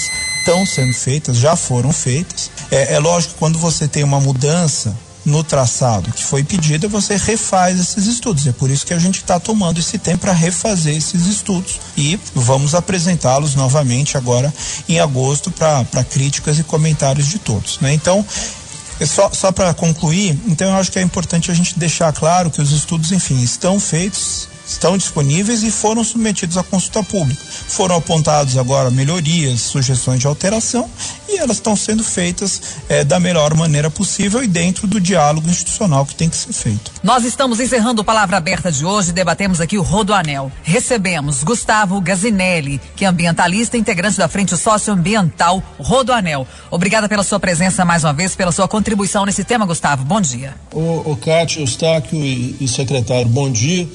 estão 0.47 0.65
sendo 0.65 0.93
feitas, 0.93 1.35
já 1.35 1.57
foram 1.57 1.91
feitas. 1.91 2.49
É, 2.71 2.93
é 2.93 2.99
lógico 2.99 3.33
que 3.33 3.39
quando 3.39 3.59
você 3.59 3.85
tem 3.85 4.01
uma 4.01 4.19
mudança 4.21 4.95
no 5.25 5.43
traçado 5.43 6.09
que 6.13 6.23
foi 6.23 6.41
pedida, 6.41 6.87
você 6.87 7.17
refaz 7.17 7.77
esses 7.77 8.05
estudos. 8.05 8.47
É 8.47 8.53
por 8.53 8.69
isso 8.69 8.85
que 8.85 8.93
a 8.93 8.99
gente 8.99 9.17
está 9.17 9.41
tomando 9.41 9.77
esse 9.77 9.97
tempo 9.97 10.19
para 10.19 10.31
refazer 10.31 10.95
esses 10.95 11.25
estudos 11.25 11.81
e 11.97 12.17
vamos 12.33 12.73
apresentá-los 12.73 13.55
novamente 13.55 14.15
agora 14.15 14.53
em 14.87 15.01
agosto 15.01 15.51
para 15.51 16.03
críticas 16.05 16.57
e 16.57 16.63
comentários 16.63 17.27
de 17.27 17.39
todos. 17.39 17.79
Né? 17.81 17.93
Então, 17.93 18.25
é 19.01 19.05
só, 19.05 19.29
só 19.33 19.51
para 19.51 19.73
concluir, 19.73 20.39
então 20.47 20.69
eu 20.69 20.77
acho 20.77 20.93
que 20.93 20.97
é 20.97 21.01
importante 21.01 21.51
a 21.51 21.53
gente 21.53 21.77
deixar 21.77 22.13
claro 22.13 22.49
que 22.49 22.61
os 22.61 22.71
estudos, 22.71 23.11
enfim, 23.11 23.43
estão 23.43 23.81
feitos, 23.81 24.47
estão 24.67 24.97
disponíveis 24.97 25.63
e 25.63 25.71
foram 25.71 26.03
submetidos 26.03 26.57
à 26.57 26.63
consulta 26.63 27.01
pública. 27.03 27.41
Foram 27.67 27.95
apontados 27.95 28.57
agora 28.57 28.91
melhorias, 28.91 29.61
sugestões 29.61 30.19
de 30.19 30.27
alteração 30.27 30.89
e 31.27 31.37
elas 31.37 31.57
estão 31.57 31.75
sendo 31.75 32.03
feitas 32.03 32.61
é, 32.89 33.03
da 33.03 33.19
melhor 33.19 33.53
maneira 33.53 33.89
possível 33.89 34.43
e 34.43 34.47
dentro 34.47 34.87
do 34.87 34.99
diálogo 34.99 35.49
institucional 35.49 36.05
que 36.05 36.15
tem 36.15 36.29
que 36.29 36.35
ser 36.35 36.53
feito. 36.53 36.91
Nós 37.03 37.23
estamos 37.23 37.59
encerrando 37.59 38.01
o 38.01 38.05
Palavra 38.05 38.37
Aberta 38.37 38.71
de 38.71 38.85
hoje 38.85 39.09
e 39.09 39.13
debatemos 39.13 39.61
aqui 39.61 39.77
o 39.77 39.81
Rodoanel. 39.81 40.51
Recebemos 40.63 41.43
Gustavo 41.43 41.99
Gazinelli, 42.01 42.81
que 42.95 43.05
é 43.05 43.07
ambientalista 43.07 43.77
e 43.77 43.79
integrante 43.79 44.17
da 44.17 44.27
Frente 44.27 44.55
Socioambiental 44.57 45.63
Rodoanel. 45.79 46.47
Obrigada 46.69 47.07
pela 47.07 47.23
sua 47.23 47.39
presença 47.39 47.85
mais 47.85 48.03
uma 48.03 48.13
vez, 48.13 48.35
pela 48.35 48.51
sua 48.51 48.67
contribuição 48.67 49.25
nesse 49.25 49.43
tema, 49.43 49.65
Gustavo. 49.65 50.03
Bom 50.03 50.19
dia. 50.19 50.55
O, 50.73 51.11
o 51.11 51.17
Cátia, 51.17 51.61
Eustáquio 51.61 52.23
e, 52.23 52.55
e 52.59 52.67
secretário, 52.67 53.27
bom 53.27 53.49
dia. 53.51 53.87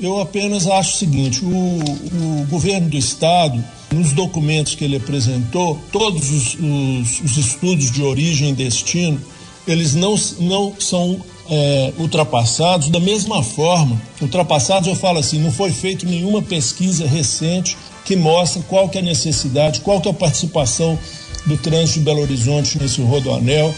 Eu 0.00 0.18
apenas 0.18 0.66
acho 0.66 0.94
o 0.94 0.98
seguinte: 0.98 1.44
o, 1.44 1.48
o 1.48 2.46
governo 2.48 2.88
do 2.88 2.96
Estado, 2.96 3.62
nos 3.92 4.12
documentos 4.12 4.74
que 4.74 4.84
ele 4.84 4.96
apresentou, 4.96 5.78
todos 5.92 6.30
os, 6.30 6.54
os, 6.54 7.20
os 7.20 7.36
estudos 7.36 7.90
de 7.90 8.02
origem 8.02 8.50
e 8.50 8.52
destino, 8.54 9.20
eles 9.66 9.94
não, 9.94 10.14
não 10.38 10.74
são 10.78 11.20
é, 11.50 11.92
ultrapassados 11.98 12.88
da 12.88 12.98
mesma 12.98 13.42
forma. 13.42 14.00
Ultrapassados, 14.22 14.88
eu 14.88 14.94
falo 14.94 15.18
assim, 15.18 15.38
não 15.38 15.52
foi 15.52 15.70
feita 15.70 16.06
nenhuma 16.06 16.40
pesquisa 16.40 17.06
recente 17.06 17.76
que 18.04 18.16
mostra 18.16 18.62
qual 18.62 18.88
que 18.88 18.96
é 18.96 19.00
a 19.00 19.04
necessidade, 19.04 19.80
qual 19.80 20.00
que 20.00 20.08
é 20.08 20.10
a 20.10 20.14
participação 20.14 20.98
do 21.46 21.56
trânsito 21.56 21.98
de 21.98 22.04
Belo 22.04 22.20
Horizonte 22.20 22.78
nesse 22.78 23.00
rodoanel, 23.02 23.74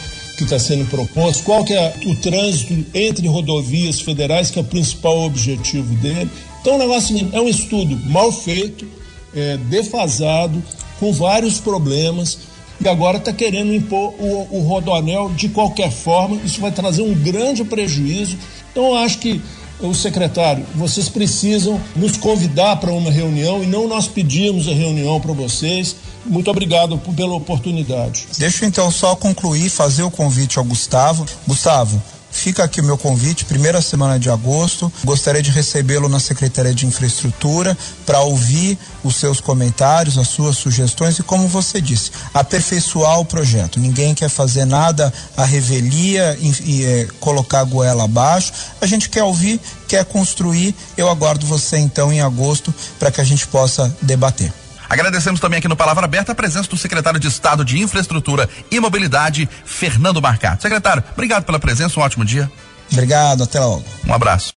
que 0.47 0.55
está 0.55 0.59
sendo 0.59 0.89
proposto, 0.89 1.43
qual 1.43 1.65
que 1.65 1.73
é 1.73 1.95
o 2.07 2.17
trânsito 2.17 2.85
entre 2.95 3.27
rodovias 3.27 4.01
federais, 4.01 4.51
que 4.51 4.59
é 4.59 4.63
o 4.63 4.65
principal 4.65 5.23
objetivo 5.23 5.95
dele. 5.97 6.31
Então, 6.61 6.77
o 6.77 6.79
negócio 6.79 7.29
é 7.33 7.41
um 7.41 7.49
estudo 7.49 7.97
mal 8.11 8.31
feito, 8.31 8.87
é, 9.35 9.57
defasado, 9.69 10.63
com 11.01 11.13
vários 11.13 11.59
problemas, 11.59 12.39
e 12.81 12.89
agora 12.89 13.19
está 13.19 13.33
querendo 13.33 13.73
impor 13.75 14.15
o, 14.19 14.49
o 14.51 14.61
rodoanel 14.61 15.31
de 15.31 15.49
qualquer 15.49 15.91
forma. 15.91 16.41
Isso 16.45 16.61
vai 16.61 16.73
trazer 16.73 17.03
um 17.03 17.15
grande 17.15 17.65
prejuízo. 17.65 18.37
Então, 18.71 18.87
eu 18.87 18.95
acho 18.97 19.19
que 19.19 19.41
o 19.81 19.95
secretário, 19.95 20.65
vocês 20.75 21.09
precisam 21.09 21.81
nos 21.97 22.17
convidar 22.17 22.77
para 22.77 22.93
uma 22.93 23.11
reunião 23.11 23.63
e 23.63 23.67
não 23.67 23.89
nós 23.89 24.07
pedimos 24.07 24.69
a 24.69 24.73
reunião 24.73 25.21
para 25.21 25.33
vocês. 25.33 25.97
Muito 26.25 26.51
obrigado 26.51 26.99
pela 27.17 27.35
oportunidade. 27.35 28.27
Deixa 28.39 28.65
eu 28.65 28.69
então 28.69 28.91
só 28.91 29.15
concluir, 29.17 29.69
fazer 29.69 30.03
o 30.03 30.11
convite 30.11 30.59
ao 30.59 30.65
Gustavo. 30.65 31.27
Gustavo, 31.47 32.01
Fica 32.33 32.65
aqui 32.65 32.81
o 32.81 32.85
meu 32.85 32.97
convite, 32.97 33.45
primeira 33.45 33.83
semana 33.83 34.19
de 34.19 34.31
agosto. 34.31 34.91
Gostaria 35.05 35.43
de 35.43 35.51
recebê-lo 35.51 36.09
na 36.09 36.19
Secretaria 36.19 36.75
de 36.75 36.87
Infraestrutura 36.87 37.77
para 38.07 38.21
ouvir 38.21 38.79
os 39.05 39.17
seus 39.17 39.39
comentários, 39.39 40.17
as 40.17 40.29
suas 40.29 40.57
sugestões 40.57 41.19
e, 41.19 41.23
como 41.23 41.47
você 41.47 41.79
disse, 41.79 42.11
aperfeiçoar 42.33 43.21
o 43.21 43.25
projeto. 43.25 43.79
Ninguém 43.79 44.15
quer 44.15 44.31
fazer 44.31 44.65
nada 44.65 45.13
à 45.37 45.45
revelia 45.45 46.37
e, 46.41 46.53
e 46.65 46.85
é, 46.85 47.09
colocar 47.21 47.61
a 47.61 47.65
goela 47.65 48.05
abaixo. 48.05 48.51
A 48.81 48.87
gente 48.87 49.11
quer 49.11 49.23
ouvir, 49.23 49.61
quer 49.87 50.05
construir. 50.07 50.75
Eu 50.97 51.11
aguardo 51.11 51.47
você 51.47 51.77
então 51.77 52.11
em 52.11 52.23
agosto 52.23 52.75
para 52.99 53.11
que 53.11 53.21
a 53.21 53.25
gente 53.25 53.47
possa 53.47 53.95
debater. 54.01 54.62
Agradecemos 54.93 55.41
também 55.41 55.59
aqui 55.59 55.69
no 55.69 55.75
Palavra 55.75 56.05
Aberta 56.05 56.33
a 56.33 56.35
presença 56.35 56.69
do 56.69 56.77
secretário 56.77 57.19
de 57.19 57.27
Estado 57.27 57.65
de 57.65 57.81
Infraestrutura 57.81 58.47
e 58.71 58.79
Mobilidade, 58.79 59.49
Fernando 59.65 60.21
Marcato. 60.21 60.61
Secretário, 60.61 61.03
obrigado 61.13 61.45
pela 61.45 61.59
presença, 61.59 61.99
um 61.99 62.03
ótimo 62.03 62.27
dia. 62.27 62.53
Obrigado, 62.93 63.43
até 63.43 63.59
logo. 63.59 63.83
Um 64.07 64.13
abraço. 64.13 64.51